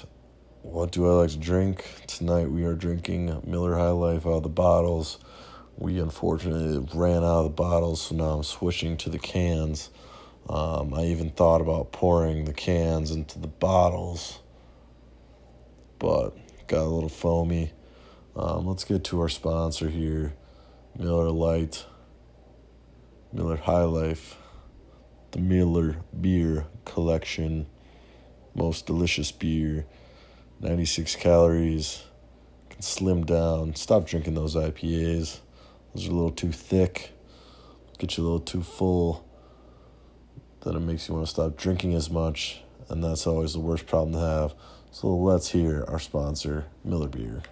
what 0.61 0.91
do 0.91 1.07
I 1.07 1.13
like 1.13 1.29
to 1.29 1.37
drink? 1.37 1.85
Tonight 2.07 2.49
we 2.51 2.65
are 2.65 2.75
drinking 2.75 3.41
Miller 3.45 3.77
High 3.77 3.91
Life 3.91 4.25
out 4.25 4.33
of 4.33 4.43
the 4.43 4.49
bottles. 4.49 5.19
We 5.79 5.97
unfortunately 6.01 6.85
ran 6.93 7.23
out 7.23 7.39
of 7.39 7.43
the 7.45 7.49
bottles, 7.51 8.01
so 8.01 8.15
now 8.15 8.31
I'm 8.31 8.43
switching 8.43 8.97
to 8.97 9.09
the 9.09 9.17
cans. 9.17 9.89
Um, 10.49 10.93
I 10.93 11.05
even 11.05 11.29
thought 11.29 11.61
about 11.61 11.93
pouring 11.93 12.43
the 12.43 12.53
cans 12.53 13.11
into 13.11 13.39
the 13.39 13.47
bottles, 13.47 14.39
but 15.97 16.31
got 16.67 16.81
a 16.81 16.83
little 16.83 17.07
foamy. 17.07 17.71
Um, 18.35 18.67
let's 18.67 18.83
get 18.83 19.05
to 19.05 19.21
our 19.21 19.29
sponsor 19.29 19.89
here 19.89 20.33
Miller 20.97 21.31
Lite, 21.31 21.85
Miller 23.31 23.55
High 23.55 23.83
Life, 23.83 24.35
the 25.31 25.39
Miller 25.39 25.95
Beer 26.19 26.65
Collection. 26.83 27.67
Most 28.53 28.85
delicious 28.85 29.31
beer, 29.31 29.85
96 30.59 31.15
calories, 31.15 32.03
can 32.69 32.81
slim 32.81 33.25
down. 33.25 33.75
Stop 33.75 34.07
drinking 34.07 34.33
those 34.33 34.55
IPAs, 34.55 35.39
those 35.99 36.07
are 36.07 36.12
a 36.12 36.15
little 36.15 36.31
too 36.31 36.53
thick, 36.53 37.12
get 37.97 38.15
you 38.15 38.23
a 38.23 38.25
little 38.25 38.39
too 38.39 38.63
full. 38.63 39.27
Then 40.63 40.77
it 40.77 40.79
makes 40.79 41.09
you 41.09 41.13
want 41.13 41.27
to 41.27 41.29
stop 41.29 41.57
drinking 41.57 41.93
as 41.93 42.09
much, 42.09 42.62
and 42.88 43.03
that's 43.03 43.27
always 43.27 43.51
the 43.51 43.59
worst 43.59 43.85
problem 43.85 44.13
to 44.13 44.19
have. 44.19 44.53
So 44.91 45.13
let's 45.13 45.49
hear 45.49 45.83
our 45.89 45.99
sponsor, 45.99 46.67
Miller 46.85 47.09
Beer. 47.09 47.43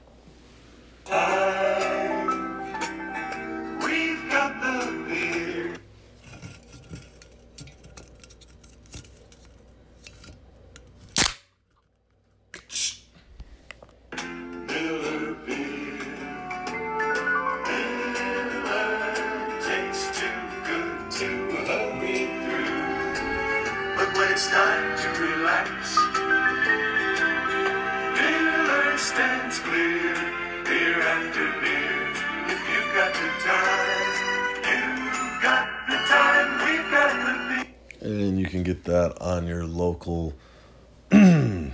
You 38.48 38.52
can 38.52 38.64
get 38.64 38.86
that 38.86 39.22
on 39.22 39.46
your 39.46 39.66
local 39.66 40.34
Delta 41.12 41.74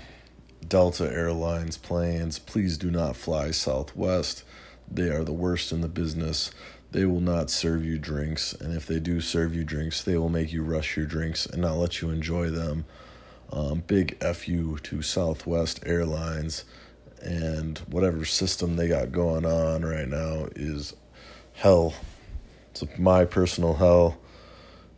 Airlines 1.04 1.78
planes. 1.78 2.40
Please 2.40 2.80
do 2.80 2.90
not 2.90 3.16
fly 3.16 3.52
Southwest. 3.52 4.44
They 4.90 5.10
are 5.10 5.24
the 5.24 5.34
worst 5.34 5.72
in 5.72 5.82
the 5.82 5.88
business. 5.88 6.50
They 6.90 7.06
will 7.06 7.22
not 7.22 7.52
serve 7.52 7.86
you 7.86 8.00
drinks, 8.00 8.54
and 8.54 8.76
if 8.76 8.88
they 8.88 9.00
do 9.00 9.22
serve 9.22 9.56
you 9.56 9.64
drinks, 9.64 10.02
they 10.02 10.18
will 10.18 10.30
make 10.30 10.52
you 10.52 10.64
rush 10.64 10.98
your 10.98 11.06
drinks 11.06 11.46
and 11.46 11.62
not 11.62 11.78
let 11.78 12.02
you 12.02 12.10
enjoy 12.10 12.50
them. 12.50 12.86
Um, 13.52 13.84
big 13.86 14.18
fu 14.24 14.80
to 14.80 15.02
Southwest 15.04 15.80
Airlines, 15.86 16.66
and 17.22 17.78
whatever 17.88 18.26
system 18.26 18.78
they 18.78 18.88
got 18.88 19.12
going 19.12 19.46
on 19.46 19.86
right 19.86 20.08
now 20.08 20.48
is 20.56 20.96
hell. 21.54 21.94
It's 22.72 22.84
my 22.98 23.26
personal 23.26 23.76
hell. 23.76 24.18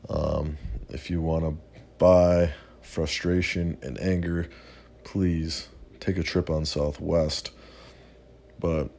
Um, 0.07 0.57
if 0.89 1.09
you 1.09 1.21
want 1.21 1.43
to 1.43 1.64
buy 1.97 2.53
frustration 2.81 3.77
and 3.81 3.99
anger, 3.99 4.49
please 5.03 5.69
take 5.99 6.17
a 6.17 6.23
trip 6.23 6.49
on 6.49 6.65
Southwest. 6.65 7.51
But 8.60 8.89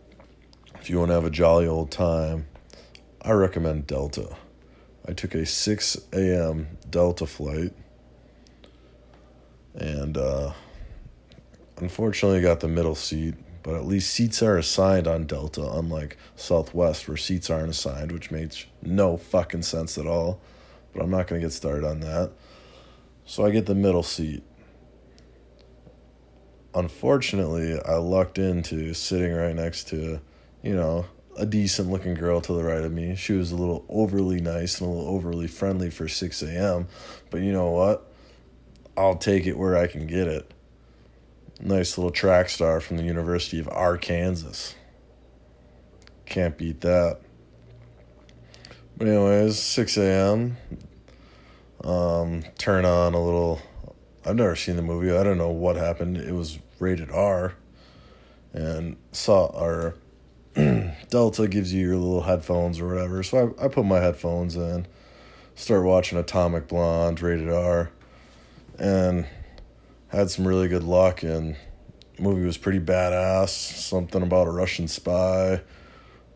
if 0.81 0.91
you 0.91 0.99
want 0.99 1.11
to 1.11 1.15
have 1.15 1.25
a 1.25 1.31
jolly 1.31 1.67
old 1.67 1.91
time, 1.91 2.47
I 3.23 3.33
recommend 3.33 3.87
Delta. 3.87 4.37
I 5.09 5.13
took 5.13 5.35
a 5.35 5.47
6 5.47 5.97
a.m. 6.13 6.79
Delta 6.91 7.27
flight 7.27 7.73
and 9.75 10.17
uh, 10.17 10.53
unfortunately 11.79 12.41
got 12.41 12.61
the 12.61 12.69
middle 12.69 12.95
seat, 12.95 13.35
but 13.63 13.75
at 13.75 13.87
least 13.87 14.13
seats 14.13 14.43
are 14.43 14.57
assigned 14.57 15.07
on 15.07 15.27
Delta, 15.27 15.63
unlike 15.73 16.17
Southwest, 16.35 17.09
where 17.09 17.17
seats 17.17 17.51
aren't 17.51 17.71
assigned, 17.71 18.13
which 18.13 18.31
makes 18.31 18.65
no 18.83 19.17
fucking 19.17 19.63
sense 19.63 19.99
at 19.99 20.07
all. 20.07 20.41
But 20.93 21.03
I'm 21.03 21.11
not 21.11 21.27
going 21.27 21.41
to 21.41 21.47
get 21.47 21.53
started 21.53 21.85
on 21.85 22.01
that. 22.01 22.33
So 23.27 23.45
I 23.45 23.51
get 23.51 23.67
the 23.67 23.75
middle 23.75 24.05
seat. 24.05 24.45
Unfortunately, 26.75 27.79
I 27.85 27.97
lucked 27.97 28.39
into 28.39 28.95
sitting 28.95 29.33
right 29.33 29.55
next 29.55 29.89
to, 29.89 30.21
you 30.63 30.75
know, 30.75 31.07
a 31.37 31.45
decent 31.45 31.91
looking 31.91 32.15
girl 32.15 32.41
to 32.41 32.53
the 32.53 32.63
right 32.63 32.83
of 32.83 32.93
me. 32.93 33.17
She 33.17 33.33
was 33.33 33.51
a 33.51 33.57
little 33.57 33.85
overly 33.89 34.41
nice 34.41 34.81
and 34.81 34.89
a 34.89 34.93
little 34.93 35.09
overly 35.09 35.49
friendly 35.49 35.91
for 35.91 36.07
6 36.07 36.43
a.m. 36.43 36.87
But 37.31 37.43
you 37.43 37.53
know 37.53 37.71
what? 37.71 38.11
I'll 38.97 39.17
take 39.17 39.47
it 39.47 39.59
where 39.59 39.77
I 39.77 39.89
can 39.89 40.07
get 40.07 40.29
it. 40.29 40.55
Nice 41.61 41.99
little 41.99 42.13
track 42.13 42.49
star 42.49 42.81
from 42.81 42.97
the 42.97 43.03
University 43.03 43.59
of 43.59 43.69
Arkansas. 43.69 44.75
Can't 46.27 46.57
beat 46.57 46.81
that. 46.83 47.21
But 48.97 49.09
anyways, 49.09 49.59
6 49.59 49.97
a.m. 49.97 50.57
Um, 51.87 52.43
turn 52.59 52.85
on 52.85 53.15
a 53.15 53.25
little. 53.25 53.61
I've 54.25 54.35
never 54.35 54.57
seen 54.57 54.75
the 54.75 54.83
movie. 54.83 55.17
I 55.17 55.23
don't 55.23 55.39
know 55.39 55.51
what 55.51 55.77
happened. 55.77 56.19
It 56.19 56.33
was 56.33 56.59
rated 56.81 57.13
R, 57.13 57.55
and 58.53 58.97
saw 59.13 59.57
our 59.57 59.95
Delta 61.11 61.47
gives 61.47 61.73
you 61.73 61.87
your 61.87 61.97
little 61.97 62.23
headphones 62.23 62.81
or 62.81 62.89
whatever. 62.89 63.23
So 63.23 63.55
I 63.61 63.67
I 63.67 63.69
put 63.69 63.85
my 63.85 64.01
headphones 64.01 64.57
in, 64.57 64.89
start 65.55 65.85
watching 65.85 66.19
Atomic 66.19 66.67
Blonde 66.67 67.23
rated 67.23 67.51
R, 67.51 67.91
and 68.81 69.25
had 70.09 70.29
some 70.29 70.49
really 70.49 70.67
good 70.67 70.83
luck. 70.83 71.23
And 71.23 71.55
movie 72.19 72.45
was 72.45 72.59
pretty 72.59 72.81
badass. 72.81 73.51
Something 73.51 74.23
about 74.23 74.49
a 74.49 74.51
Russian 74.51 74.89
spy 74.89 75.61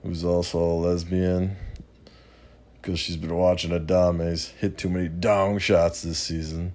who's 0.05 0.25
also 0.25 0.61
a 0.61 0.75
lesbian 0.75 1.57
because 2.81 2.99
she's 2.99 3.17
been 3.17 3.35
watching 3.35 3.71
Adames 3.71 4.51
hit 4.53 4.79
too 4.79 4.89
many 4.89 5.09
dong 5.09 5.59
shots 5.59 6.03
this 6.03 6.19
season. 6.19 6.73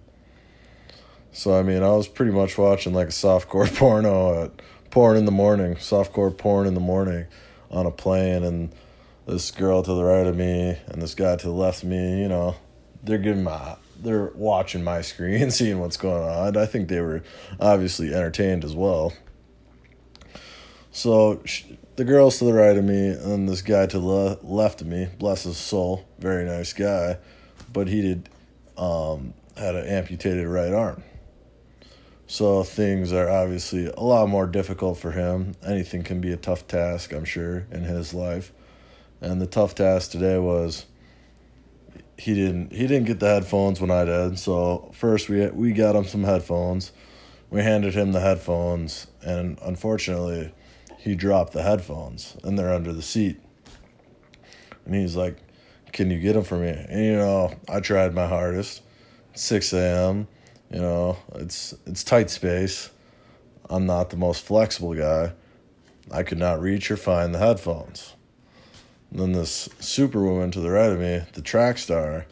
So 1.31 1.57
I 1.57 1.63
mean, 1.63 1.83
I 1.83 1.89
was 1.89 2.07
pretty 2.07 2.31
much 2.31 2.57
watching 2.57 2.93
like 2.93 3.07
a 3.07 3.11
softcore 3.11 3.73
porno 3.77 4.43
at 4.43 4.51
porn 4.89 5.17
in 5.17 5.25
the 5.25 5.31
morning, 5.31 5.75
softcore 5.75 6.35
porn 6.35 6.67
in 6.67 6.73
the 6.73 6.79
morning 6.79 7.25
on 7.71 7.85
a 7.85 7.91
plane, 7.91 8.43
and 8.43 8.71
this 9.25 9.51
girl 9.51 9.83
to 9.83 9.93
the 9.93 10.03
right 10.03 10.27
of 10.27 10.35
me 10.35 10.77
and 10.87 11.01
this 11.01 11.15
guy 11.15 11.35
to 11.35 11.47
the 11.47 11.53
left 11.53 11.83
of 11.83 11.89
me, 11.89 12.21
you 12.21 12.27
know, 12.27 12.55
they're 13.03 13.17
giving 13.17 13.43
my 13.43 13.75
they're 13.97 14.31
watching 14.35 14.83
my 14.83 15.01
screen, 15.01 15.51
seeing 15.51 15.79
what's 15.79 15.97
going 15.97 16.23
on. 16.23 16.57
I 16.57 16.65
think 16.65 16.89
they 16.89 17.01
were 17.01 17.23
obviously 17.59 18.13
entertained 18.13 18.63
as 18.63 18.75
well. 18.75 19.13
So 20.91 21.41
the 21.95 22.03
girls 22.03 22.39
to 22.39 22.45
the 22.45 22.53
right 22.53 22.77
of 22.77 22.83
me 22.83 23.09
and 23.09 23.47
this 23.47 23.61
guy 23.61 23.85
to 23.85 23.99
the 23.99 24.05
le- 24.05 24.37
left 24.43 24.81
of 24.81 24.87
me, 24.87 25.07
bless 25.17 25.43
his 25.43 25.57
soul, 25.57 26.05
very 26.19 26.45
nice 26.45 26.73
guy, 26.73 27.17
but 27.71 27.87
he 27.87 28.01
did 28.01 28.29
um, 28.77 29.33
had 29.57 29.75
an 29.75 29.85
amputated 29.85 30.47
right 30.47 30.73
arm. 30.73 31.03
So 32.27 32.63
things 32.63 33.13
are 33.13 33.29
obviously 33.29 33.85
a 33.85 33.99
lot 33.99 34.27
more 34.27 34.47
difficult 34.47 34.97
for 34.97 35.11
him. 35.11 35.55
Anything 35.65 36.03
can 36.03 36.19
be 36.21 36.33
a 36.33 36.37
tough 36.37 36.67
task, 36.67 37.13
I'm 37.13 37.23
sure, 37.23 37.67
in 37.71 37.83
his 37.83 38.13
life. 38.13 38.51
And 39.21 39.39
the 39.39 39.45
tough 39.45 39.75
task 39.75 40.11
today 40.11 40.37
was 40.37 40.85
he 42.17 42.33
didn't 42.33 42.71
he 42.71 42.87
didn't 42.87 43.05
get 43.05 43.19
the 43.19 43.27
headphones 43.27 43.79
when 43.79 43.91
I 43.91 44.05
did. 44.05 44.39
So 44.39 44.91
first 44.93 45.29
we 45.29 45.47
we 45.47 45.71
got 45.71 45.95
him 45.95 46.05
some 46.05 46.23
headphones. 46.23 46.91
We 47.49 47.61
handed 47.61 47.93
him 47.93 48.11
the 48.11 48.19
headphones 48.19 49.07
and 49.21 49.57
unfortunately 49.61 50.51
he 51.05 51.13
dropped 51.13 51.53
the 51.53 51.61
headphones 51.61 52.35
and 52.43 52.57
they're 52.57 52.73
under 52.73 52.91
the 52.91 53.03
seat. 53.03 53.39
And 54.85 54.95
he's 54.95 55.15
like, 55.15 55.37
Can 55.93 56.09
you 56.09 56.19
get 56.19 56.33
them 56.33 56.43
for 56.43 56.57
me? 56.57 56.69
And 56.69 57.05
you 57.05 57.15
know, 57.15 57.53
I 57.69 57.79
tried 57.79 58.15
my 58.15 58.27
hardest. 58.27 58.81
6 59.35 59.73
a.m., 59.73 60.27
you 60.71 60.79
know, 60.79 61.17
it's 61.35 61.75
it's 61.85 62.03
tight 62.03 62.31
space. 62.31 62.89
I'm 63.69 63.85
not 63.85 64.09
the 64.09 64.17
most 64.17 64.43
flexible 64.43 64.95
guy. 64.95 65.33
I 66.11 66.23
could 66.23 66.39
not 66.39 66.59
reach 66.59 66.89
or 66.89 66.97
find 66.97 67.35
the 67.35 67.39
headphones. 67.39 68.13
And 69.11 69.19
then 69.19 69.31
this 69.33 69.69
superwoman 69.79 70.51
to 70.51 70.59
the 70.59 70.71
right 70.71 70.89
of 70.89 70.99
me, 70.99 71.21
the 71.33 71.41
track 71.41 71.77
star, 71.77 72.25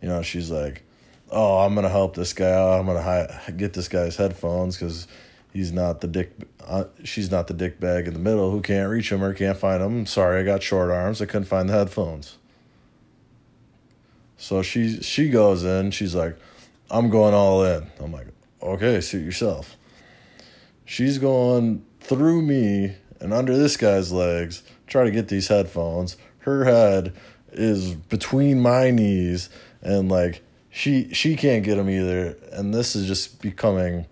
you 0.00 0.08
know, 0.08 0.22
she's 0.22 0.50
like, 0.50 0.82
"Oh, 1.30 1.58
I'm 1.58 1.74
gonna 1.74 1.88
help 1.88 2.14
this 2.14 2.32
guy 2.32 2.52
out. 2.52 2.78
I'm 2.78 2.86
gonna 2.86 3.02
hi- 3.02 3.50
get 3.56 3.72
this 3.72 3.88
guy's 3.88 4.16
headphones 4.16 4.76
because 4.76 5.08
he's 5.52 5.72
not 5.72 6.00
the 6.00 6.08
dick. 6.08 6.32
Uh, 6.64 6.84
she's 7.04 7.30
not 7.30 7.46
the 7.46 7.54
dick 7.54 7.80
bag 7.80 8.06
in 8.06 8.14
the 8.14 8.20
middle 8.20 8.50
who 8.50 8.60
can't 8.60 8.90
reach 8.90 9.10
him 9.10 9.22
or 9.22 9.34
can't 9.34 9.56
find 9.56 9.82
him. 9.82 10.06
Sorry, 10.06 10.40
I 10.40 10.44
got 10.44 10.62
short 10.62 10.90
arms. 10.90 11.20
I 11.20 11.26
couldn't 11.26 11.46
find 11.46 11.68
the 11.68 11.74
headphones. 11.74 12.36
So 14.36 14.62
she 14.62 15.02
she 15.02 15.28
goes 15.28 15.64
in. 15.64 15.90
She's 15.90 16.14
like, 16.14 16.36
"I'm 16.90 17.10
going 17.10 17.34
all 17.34 17.62
in." 17.64 17.86
I'm 18.00 18.12
like, 18.12 18.28
"Okay, 18.62 19.00
suit 19.00 19.24
yourself." 19.24 19.76
She's 20.84 21.18
going 21.18 21.84
through 22.00 22.42
me 22.42 22.96
and 23.20 23.34
under 23.34 23.56
this 23.56 23.76
guy's 23.76 24.10
legs, 24.10 24.62
try 24.86 25.04
to 25.04 25.10
get 25.10 25.28
these 25.28 25.48
headphones. 25.48 26.16
Her 26.40 26.64
head 26.64 27.12
is 27.52 27.94
between 27.94 28.60
my 28.60 28.90
knees, 28.90 29.50
and 29.82 30.08
like 30.08 30.42
she 30.70 31.12
she 31.12 31.36
can't 31.36 31.62
get 31.62 31.76
them 31.76 31.90
either. 31.90 32.36
And 32.52 32.72
this 32.72 32.96
is 32.96 33.06
just 33.06 33.42
becoming 33.42 34.06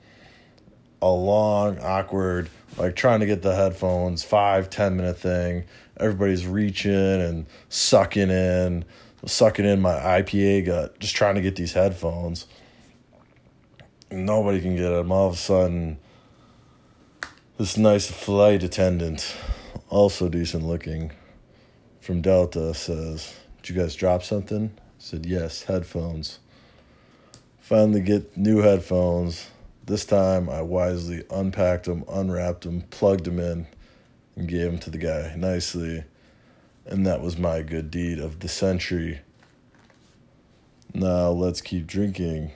a 1.00 1.10
long, 1.10 1.78
awkward, 1.80 2.50
like 2.76 2.96
trying 2.96 3.20
to 3.20 3.26
get 3.26 3.42
the 3.42 3.54
headphones, 3.54 4.24
five, 4.24 4.70
ten 4.70 4.96
minute 4.96 5.18
thing. 5.18 5.64
Everybody's 5.98 6.46
reaching 6.46 6.92
and 6.92 7.46
sucking 7.68 8.30
in, 8.30 8.84
sucking 9.26 9.64
in 9.64 9.80
my 9.80 9.94
IPA 9.94 10.66
gut, 10.66 10.98
just 10.98 11.14
trying 11.14 11.34
to 11.34 11.40
get 11.40 11.56
these 11.56 11.72
headphones. 11.72 12.46
Nobody 14.10 14.60
can 14.60 14.76
get 14.76 14.90
them. 14.90 15.12
All 15.12 15.28
of 15.28 15.34
a 15.34 15.36
sudden, 15.36 15.98
this 17.58 17.76
nice 17.76 18.10
flight 18.10 18.62
attendant, 18.62 19.36
also 19.88 20.28
decent 20.28 20.64
looking, 20.64 21.12
from 22.00 22.22
Delta 22.22 22.72
says, 22.72 23.34
Did 23.60 23.70
you 23.70 23.82
guys 23.82 23.94
drop 23.94 24.22
something? 24.22 24.70
I 24.76 24.80
said, 24.98 25.26
Yes, 25.26 25.64
headphones. 25.64 26.38
Finally 27.60 28.00
get 28.00 28.34
new 28.36 28.58
headphones. 28.58 29.50
This 29.88 30.04
time 30.04 30.50
I 30.50 30.60
wisely 30.60 31.24
unpacked 31.30 31.86
them, 31.86 32.04
unwrapped 32.10 32.64
them, 32.64 32.82
plugged 32.90 33.24
them 33.24 33.38
in, 33.38 33.66
and 34.36 34.46
gave 34.46 34.70
them 34.70 34.78
to 34.80 34.90
the 34.90 34.98
guy 34.98 35.32
nicely. 35.34 36.04
And 36.84 37.06
that 37.06 37.22
was 37.22 37.38
my 37.38 37.62
good 37.62 37.90
deed 37.90 38.18
of 38.18 38.40
the 38.40 38.48
century. 38.48 39.20
Now 40.92 41.30
let's 41.30 41.62
keep 41.62 41.86
drinking 41.86 42.52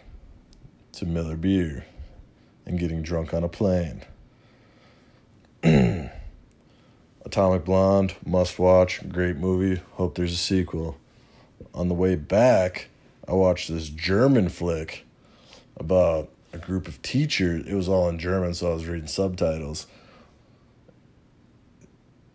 to 0.93 1.07
Miller 1.07 1.39
Beer 1.39 1.87
and 2.67 2.79
getting 2.79 3.01
drunk 3.01 3.33
on 3.33 3.45
a 3.45 3.49
plane. 3.49 4.03
Atomic 7.25 7.65
Blonde, 7.65 8.15
must 8.27 8.59
watch, 8.59 9.09
great 9.09 9.39
movie. 9.39 9.81
Hope 9.93 10.17
there's 10.17 10.35
a 10.35 10.37
sequel. 10.37 10.99
On 11.73 11.89
the 11.89 11.95
way 11.95 12.15
back, 12.15 12.89
I 13.27 13.33
watched 13.33 13.71
this 13.71 13.89
German 13.89 14.51
flick 14.51 15.07
about 15.79 16.29
a 16.53 16.59
group 16.59 16.89
of 16.89 17.01
teachers. 17.03 17.67
It 17.67 17.75
was 17.75 17.89
all 17.89 18.09
in 18.09 18.19
German, 18.19 18.55
so 18.55 18.71
I 18.71 18.75
was 18.75 18.87
reading 18.87 19.09
subtitles. 19.09 19.87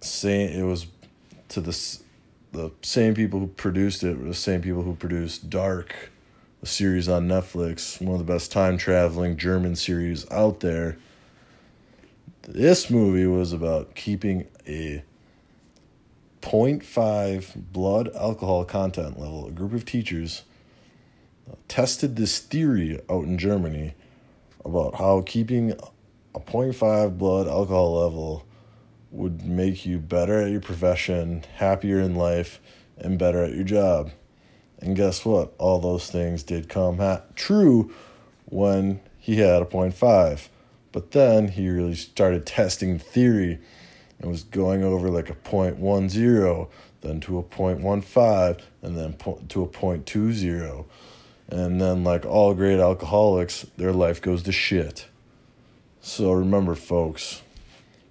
Saying 0.02 0.58
it 0.58 0.64
was 0.64 0.88
to 1.50 1.62
the 1.62 2.00
the 2.52 2.72
same 2.82 3.14
people 3.14 3.40
who 3.40 3.48
produced 3.48 4.04
it 4.04 4.18
were 4.18 4.28
the 4.28 4.34
same 4.34 4.62
people 4.62 4.82
who 4.82 4.96
produced 4.96 5.50
Dark, 5.50 6.12
a 6.64 6.66
series 6.66 7.08
on 7.08 7.28
Netflix, 7.28 8.02
one 8.02 8.20
of 8.20 8.26
the 8.26 8.32
best 8.32 8.52
time 8.52 8.78
traveling 8.78 9.38
German 9.38 9.76
series 9.76 10.30
out 10.32 10.62
there. 10.62 10.98
This 12.44 12.90
movie 12.90 13.28
was 13.28 13.52
about 13.52 13.96
keeping 13.96 14.48
a 14.66 15.04
0.5 16.42 17.72
blood 17.74 18.10
alcohol 18.16 18.64
content 18.64 19.20
level, 19.20 19.48
a 19.48 19.52
group 19.52 19.74
of 19.74 19.84
teachers 19.84 20.44
uh, 21.50 21.56
tested 21.68 22.16
this 22.16 22.40
theory 22.40 23.00
out 23.10 23.26
in 23.26 23.38
Germany 23.38 23.94
about 24.68 24.96
how 24.96 25.22
keeping 25.22 25.72
a 25.72 26.40
0.5 26.40 27.18
blood 27.18 27.48
alcohol 27.48 28.04
level 28.04 28.46
would 29.12 29.46
make 29.46 29.86
you 29.86 29.98
better 29.98 30.42
at 30.42 30.52
your 30.52 30.62
profession, 30.62 31.44
happier 31.56 32.00
in 32.00 32.16
life, 32.16 32.60
and 32.98 33.18
better 33.18 33.44
at 33.44 33.54
your 33.54 33.64
job. 33.64 34.12
And 34.80 34.96
guess 34.96 35.26
what? 35.26 35.54
All 35.58 35.80
those 35.80 36.12
things 36.12 36.44
did 36.44 36.70
come 36.70 36.98
ha- 36.98 37.24
true 37.36 37.94
when 38.46 39.00
he 39.18 39.38
had 39.38 39.62
a 39.62 39.66
0.5. 39.66 40.50
But 40.92 41.12
then 41.12 41.48
he 41.50 41.70
really 41.70 41.96
started 41.96 42.46
testing 42.46 43.00
theory 43.00 43.60
and 44.20 44.30
was 44.30 44.44
going 44.44 44.84
over 44.84 45.10
like 45.10 45.30
a 45.30 45.36
0.10, 45.36 46.70
then 47.02 47.20
to 47.22 47.40
a 47.40 47.44
0.15, 47.44 48.62
and 48.82 48.98
then 48.98 49.14
po- 49.14 49.42
to 49.50 49.64
a 49.64 49.68
0.20. 49.68 50.86
And 51.50 51.80
then, 51.80 52.04
like 52.04 52.26
all 52.26 52.54
great 52.54 52.80
alcoholics, 52.80 53.66
their 53.78 53.94
life 53.94 54.22
goes 54.22 54.44
to 54.44 54.52
shit. 54.52 55.08
So 56.02 56.32
remember, 56.32 56.76
folks, 56.76 57.42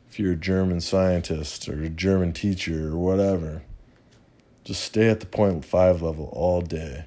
if 0.08 0.18
you're 0.18 0.32
a 0.32 0.36
German 0.36 0.80
scientist 0.80 1.68
or 1.68 1.82
a 1.82 1.90
German 1.90 2.32
teacher 2.32 2.88
or 2.88 2.96
whatever, 2.96 3.62
just 4.64 4.82
stay 4.82 5.08
at 5.08 5.20
the 5.20 5.26
0.5 5.26 6.00
level 6.00 6.30
all 6.32 6.60
day, 6.60 7.04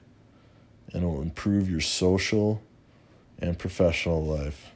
and 0.93 1.03
it 1.03 1.05
will 1.07 1.21
improve 1.21 1.69
your 1.69 1.81
social 1.81 2.61
and 3.39 3.57
professional 3.57 4.23
life. 4.23 4.71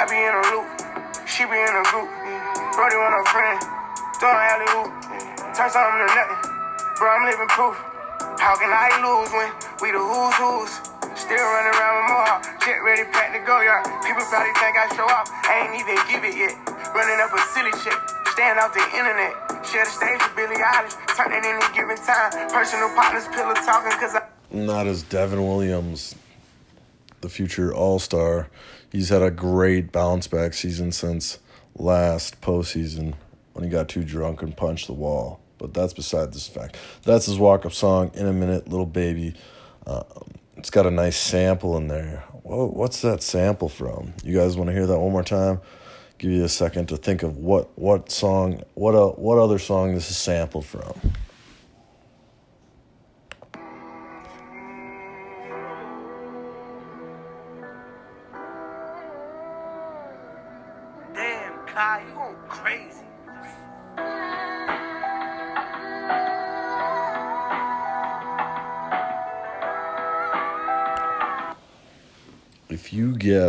I 0.00 0.08
be 0.08 0.16
in 0.16 0.32
a 0.32 0.44
loop, 0.56 0.64
she 1.28 1.44
be 1.44 1.60
in 1.60 1.74
a 1.76 1.84
group. 1.92 2.08
Mm. 2.08 2.40
Brody 2.72 2.96
want 2.96 3.20
a 3.20 3.24
friend, 3.28 3.60
throwing 4.16 4.48
alley 4.48 4.68
hoop. 4.72 4.88
Turn 5.52 5.68
something 5.68 6.00
to 6.00 6.08
nothing, 6.16 6.40
bro, 6.96 7.20
I'm 7.20 7.28
living 7.28 7.52
proof. 7.52 7.76
How 8.40 8.56
can 8.56 8.72
I 8.72 8.96
lose 9.04 9.28
when 9.28 9.52
we 9.84 9.92
the 9.92 10.00
who's 10.00 10.32
who's? 10.40 10.72
Still 11.12 11.44
running 11.44 11.76
around 11.76 11.94
with 12.00 12.08
more, 12.16 12.32
jet 12.64 12.80
ready, 12.80 13.04
packed 13.12 13.36
to 13.36 13.44
go 13.44 13.60
yard. 13.60 13.84
People 14.00 14.24
probably 14.24 14.56
think 14.56 14.72
I 14.72 14.88
show 14.96 15.04
off, 15.04 15.28
I 15.44 15.68
ain't 15.68 15.76
even 15.76 16.00
give 16.08 16.24
it 16.24 16.32
yet. 16.32 16.56
Running 16.96 17.20
up 17.20 17.36
a 17.36 17.40
silly 17.52 17.76
shit, 17.84 17.92
stand 18.32 18.56
off 18.56 18.72
the 18.72 18.80
internet. 18.96 19.36
Share 19.68 19.84
the 19.84 19.92
stage 19.92 20.16
with 20.16 20.32
Billie 20.32 20.64
Eilish, 20.64 20.96
turn 21.12 21.28
it 21.28 21.44
any 21.44 21.60
given 21.76 22.00
time. 22.00 22.32
Personal 22.48 22.88
partners, 22.96 23.28
pillow 23.36 23.52
talking, 23.52 23.92
cause 24.00 24.16
I. 24.16 24.24
Not 24.48 24.88
as 24.88 25.04
Devin 25.04 25.44
Williams, 25.44 26.16
the 27.20 27.28
future 27.28 27.74
All 27.74 27.98
Star. 27.98 28.48
He's 28.90 29.08
had 29.08 29.22
a 29.22 29.30
great 29.30 29.92
bounce 29.92 30.26
back 30.26 30.54
season 30.54 30.92
since 30.92 31.38
last 31.76 32.40
postseason 32.40 33.14
when 33.52 33.64
he 33.64 33.70
got 33.70 33.88
too 33.88 34.04
drunk 34.04 34.42
and 34.42 34.56
punched 34.56 34.86
the 34.86 34.92
wall. 34.92 35.40
But 35.58 35.74
that's 35.74 35.92
beside 35.92 36.32
this 36.32 36.48
fact. 36.48 36.76
That's 37.02 37.26
his 37.26 37.38
walk 37.38 37.66
up 37.66 37.72
song, 37.72 38.10
In 38.14 38.26
a 38.26 38.32
Minute, 38.32 38.68
Little 38.68 38.86
Baby. 38.86 39.34
Uh, 39.86 40.02
it's 40.56 40.70
got 40.70 40.86
a 40.86 40.90
nice 40.90 41.16
sample 41.16 41.76
in 41.76 41.88
there. 41.88 42.24
Whoa, 42.42 42.66
what's 42.66 43.02
that 43.02 43.22
sample 43.22 43.68
from? 43.68 44.14
You 44.24 44.36
guys 44.36 44.56
want 44.56 44.68
to 44.68 44.74
hear 44.74 44.86
that 44.86 44.98
one 44.98 45.12
more 45.12 45.22
time? 45.22 45.60
Give 46.18 46.30
you 46.30 46.44
a 46.44 46.48
second 46.48 46.86
to 46.88 46.96
think 46.96 47.22
of 47.22 47.38
what 47.38 47.78
what 47.78 48.10
song, 48.10 48.62
what 48.74 48.94
uh, 48.94 49.08
what 49.08 49.38
other 49.38 49.58
song 49.58 49.94
this 49.94 50.10
is 50.10 50.18
sampled 50.18 50.66
from. 50.66 50.92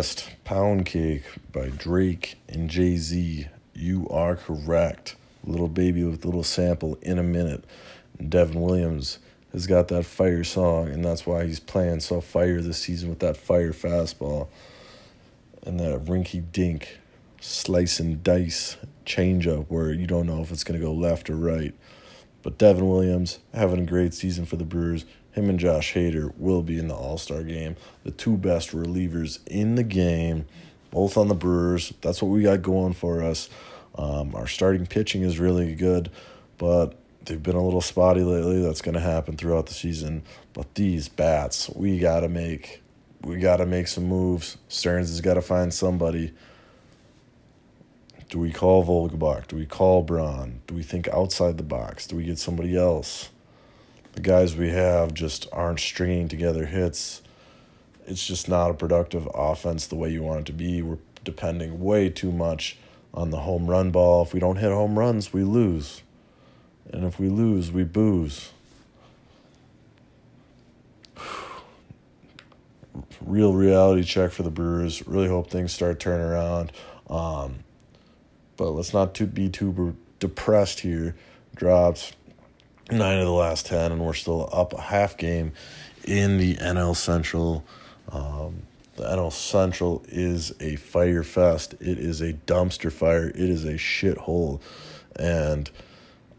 You 0.02 0.32
Pound 0.45 0.88
Cake 0.88 1.26
by 1.52 1.70
Drake 1.70 2.36
and 2.49 2.72
Jay 2.72 2.97
Z, 2.97 3.45
you 3.76 4.08
are 4.10 4.36
correct. 4.36 5.16
Little 5.43 5.68
baby 5.68 6.04
with 6.04 6.24
a 6.24 6.28
little 6.28 6.43
sample 6.43 6.97
in 7.04 7.20
a 7.20 7.24
minute. 7.24 7.66
Devin 8.18 8.60
Williams 8.60 9.20
has 9.52 9.68
got 9.68 9.89
that 9.89 10.06
fire 10.06 10.43
song, 10.43 10.89
and 10.89 11.06
that's 11.06 11.28
why 11.28 11.45
he's 11.45 11.60
playing 11.60 11.99
so 11.99 12.20
fire 12.20 12.62
this 12.62 12.80
season 12.80 13.10
with 13.10 13.20
that 13.20 13.38
fire 13.38 13.74
fastball 13.74 14.47
and 15.68 15.80
that 15.80 16.06
rinky 16.06 16.43
dink 16.52 16.97
slice 17.39 17.99
and 17.99 18.24
dice 18.24 18.78
changeup 19.06 19.68
where 19.68 19.91
you 19.93 20.08
don't 20.08 20.26
know 20.26 20.41
if 20.41 20.49
it's 20.49 20.64
going 20.64 20.80
to 20.80 20.84
go 20.84 20.91
left 20.91 21.30
or 21.30 21.36
right. 21.36 21.76
But 22.41 22.58
Devin 22.58 22.89
Williams 22.89 23.38
having 23.54 23.82
a 23.82 23.86
great 23.86 24.16
season 24.16 24.47
for 24.47 24.56
the 24.56 24.66
Brewers. 24.66 25.06
Him 25.34 25.50
and 25.50 25.60
Josh 25.60 25.94
Hader 25.94 26.34
will 26.38 26.62
be 26.62 26.78
in 26.78 26.88
the 26.88 26.96
All 26.96 27.18
Star 27.18 27.44
game. 27.44 27.76
The 28.04 28.12
two 28.12 28.38
best 28.38 28.72
relievers 28.72 29.40
in 29.48 29.76
the 29.76 29.84
game, 29.84 30.46
both 30.92 31.18
on 31.18 31.28
the 31.28 31.36
Brewers. 31.36 31.94
That's 32.02 32.22
what 32.22 32.30
we 32.30 32.44
got 32.44 32.62
going 32.62 32.94
for 32.94 33.24
us. 33.24 33.50
Um, 33.96 34.36
our 34.36 34.48
starting 34.48 34.86
pitching 34.86 35.24
is 35.24 35.40
really 35.40 35.76
good, 35.76 36.12
but 36.58 36.96
they've 37.26 37.42
been 37.42 37.56
a 37.56 37.64
little 37.64 37.82
spotty 37.82 38.22
lately. 38.22 38.62
That's 38.62 38.82
going 38.82 38.96
to 38.96 39.02
happen 39.02 39.38
throughout 39.38 39.68
the 39.68 39.74
season. 39.74 40.24
But 40.54 40.76
these 40.76 41.08
bats, 41.08 41.70
we 41.70 42.00
got 42.00 42.22
to 42.22 42.30
make, 42.30 42.82
we 43.22 43.38
got 43.38 43.58
to 43.58 43.66
make 43.66 43.88
some 43.88 44.06
moves. 44.06 44.58
Stearns 44.68 45.10
has 45.10 45.22
got 45.22 45.36
to 45.36 45.42
find 45.42 45.74
somebody. 45.74 46.34
Do 48.30 48.40
we 48.40 48.52
call 48.52 48.86
Vogelbach? 48.86 49.48
Do 49.48 49.58
we 49.58 49.66
call 49.66 50.04
Braun? 50.04 50.62
Do 50.68 50.74
we 50.74 50.84
think 50.84 51.10
outside 51.10 51.58
the 51.58 51.64
box? 51.64 52.08
Do 52.08 52.16
we 52.16 52.24
get 52.24 52.40
somebody 52.40 52.78
else? 52.78 53.30
The 54.14 54.22
guys 54.22 54.55
we 54.55 54.70
have 54.70 55.14
just 55.14 55.47
aren't 55.51 55.80
stringing 55.80 56.28
together 56.28 56.66
hits. 56.66 57.22
It's 58.05 58.26
just 58.26 58.49
not 58.49 58.72
a 58.72 58.74
productive 58.74 59.28
offense 59.34 59.88
the 59.88 59.95
way 59.95 60.09
you 60.09 60.22
want 60.22 60.41
it 60.41 60.45
to 60.47 60.53
be. 60.53 60.82
We're 60.82 60.97
depending 61.24 61.80
way 61.82 62.09
too 62.09 62.32
much 62.32 62.78
on 63.14 63.30
the 63.30 63.39
home 63.39 63.68
run 63.68 63.91
ball. 63.91 64.24
If 64.24 64.34
we 64.34 64.39
don't 64.39 64.57
hit 64.57 64.72
home 64.72 64.97
runs, 64.99 65.32
we 65.32 65.43
lose. 65.43 66.01
And 66.91 67.05
if 67.05 67.20
we 67.20 67.30
lose, 67.30 67.72
we 67.72 67.84
booze. 67.84 68.51
Real 73.22 73.53
reality 73.53 74.03
check 74.03 74.32
for 74.32 74.43
the 74.43 74.49
Brewers. 74.49 75.07
Really 75.07 75.28
hope 75.30 75.49
things 75.49 75.72
start 75.72 75.99
turning 75.99 76.26
around. 76.26 76.74
Um, 77.09 77.59
but 78.57 78.72
let's 78.72 78.93
not 78.93 79.14
too, 79.14 79.28
be 79.28 79.47
too 79.47 79.95
depressed 80.20 80.82
here. 80.82 81.16
Drops 81.55 82.14
nine 82.92 83.20
of 83.20 83.26
the 83.26 83.32
last 83.32 83.66
10, 83.68 83.92
and 83.92 84.06
we're 84.06 84.14
still 84.14 84.50
up 84.52 84.74
a 84.74 84.82
half 84.82 85.18
game 85.18 85.54
in 86.04 86.38
the 86.38 86.56
NL 86.56 86.96
Central. 86.96 87.64
Um, 88.12 88.64
the 88.96 89.04
NL 89.04 89.32
Central 89.32 90.04
is 90.10 90.54
a 90.60 90.76
fire 90.76 91.24
fest. 91.24 91.74
It 91.80 91.98
is 91.98 92.22
a 92.22 92.34
dumpster 92.34 92.92
fire. 92.92 93.30
It 93.30 93.36
is 93.38 93.66
a 93.66 93.74
shithole. 93.74 94.62
And 95.16 95.70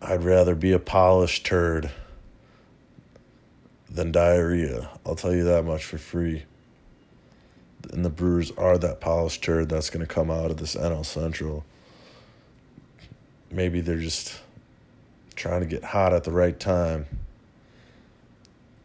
I'd 0.01 0.23
rather 0.23 0.55
be 0.55 0.73
a 0.73 0.79
polished 0.79 1.47
turd 1.47 1.91
than 3.91 4.13
diarrhea. 4.13 4.91
I'll 5.05 5.17
tell 5.17 5.35
you 5.35 5.45
that 5.45 5.65
much 5.65 5.85
for 5.85 5.99
free. 5.99 6.45
And 7.93 8.05
the 8.05 8.11
Brewers 8.11 8.51
are 8.53 8.79
that 8.79 9.01
polished 9.01 9.43
turd 9.43 9.69
that's 9.69 9.91
going 9.91 10.07
to 10.07 10.13
come 10.13 10.31
out 10.31 10.51
of 10.51 10.57
this 10.57 10.75
NL 10.77 11.05
Central. 11.05 11.65
Maybe 13.51 13.81
they're 13.81 13.99
just 13.99 14.41
trying 15.33 15.61
to 15.61 15.67
get 15.67 15.85
hot 15.85 16.13
at 16.13 16.25
the 16.25 16.33
right 16.33 16.59
time. 16.59 17.07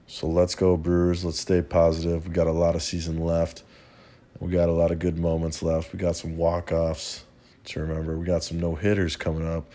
So 0.08 0.28
let's 0.28 0.56
go, 0.56 0.78
Brewers. 0.78 1.26
Let's 1.26 1.40
stay 1.40 1.62
positive. 1.62 2.28
We 2.28 2.34
got 2.34 2.48
a 2.48 2.52
lot 2.52 2.76
of 2.76 2.82
season 2.82 3.20
left. 3.20 3.64
We 4.40 4.52
got 4.52 4.70
a 4.70 4.74
lot 4.74 4.92
of 4.92 5.00
good 5.00 5.18
moments 5.18 5.62
left. 5.62 5.92
We 5.92 6.00
got 6.00 6.16
some 6.16 6.38
walk 6.38 6.72
offs 6.72 7.26
to 7.66 7.82
remember. 7.82 8.18
We 8.18 8.26
got 8.26 8.44
some 8.44 8.60
no 8.60 8.76
hitters 8.76 9.16
coming 9.16 9.48
up. 9.48 9.66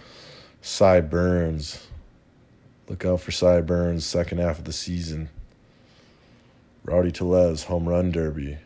Cy 0.62 1.00
Burnes. 1.00 1.86
Look 2.88 3.04
out 3.04 3.20
for 3.20 3.32
Cy 3.32 3.60
Burnes, 3.60 4.06
second 4.06 4.38
half 4.38 4.58
of 4.58 4.64
the 4.64 4.72
season. 4.72 5.28
Rowdy 6.84 7.12
Tellez, 7.12 7.64
home 7.64 7.88
run 7.88 8.10
derby. 8.10 8.58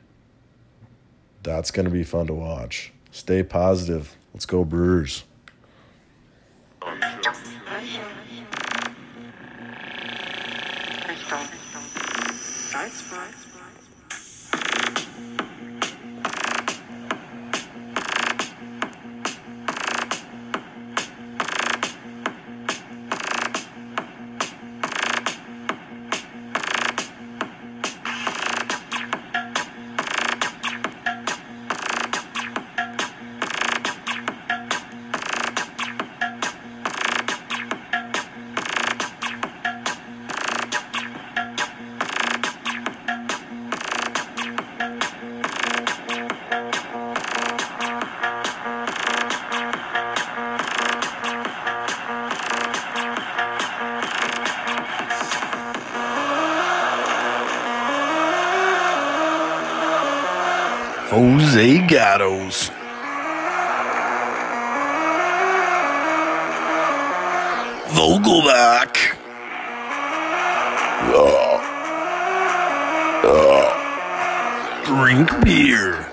That's 1.43 1.71
going 1.71 1.85
to 1.85 1.93
be 1.93 2.05
fun 2.05 2.27
to 2.29 2.35
watch. 2.35 2.93
Stay 3.11 3.43
positive. 3.43 4.17
Let's 4.33 4.47
go, 4.47 4.65
Brewers. 4.65 5.25
Reiz 12.75 13.03
Jose 61.57 61.79
Gatos. 61.87 62.71
Vogelbach. 67.97 69.17
Uh, 71.15 71.57
uh, 73.25 73.69
drink 74.85 75.31
beer. 75.43 76.07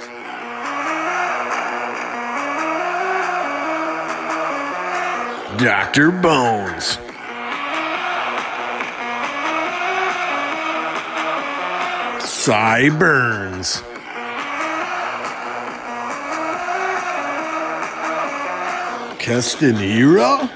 Dr. 5.58 6.12
Bones. 6.12 6.98
Cy 12.26 12.90
Burnes. 12.98 13.84
Castanera? 19.24 20.50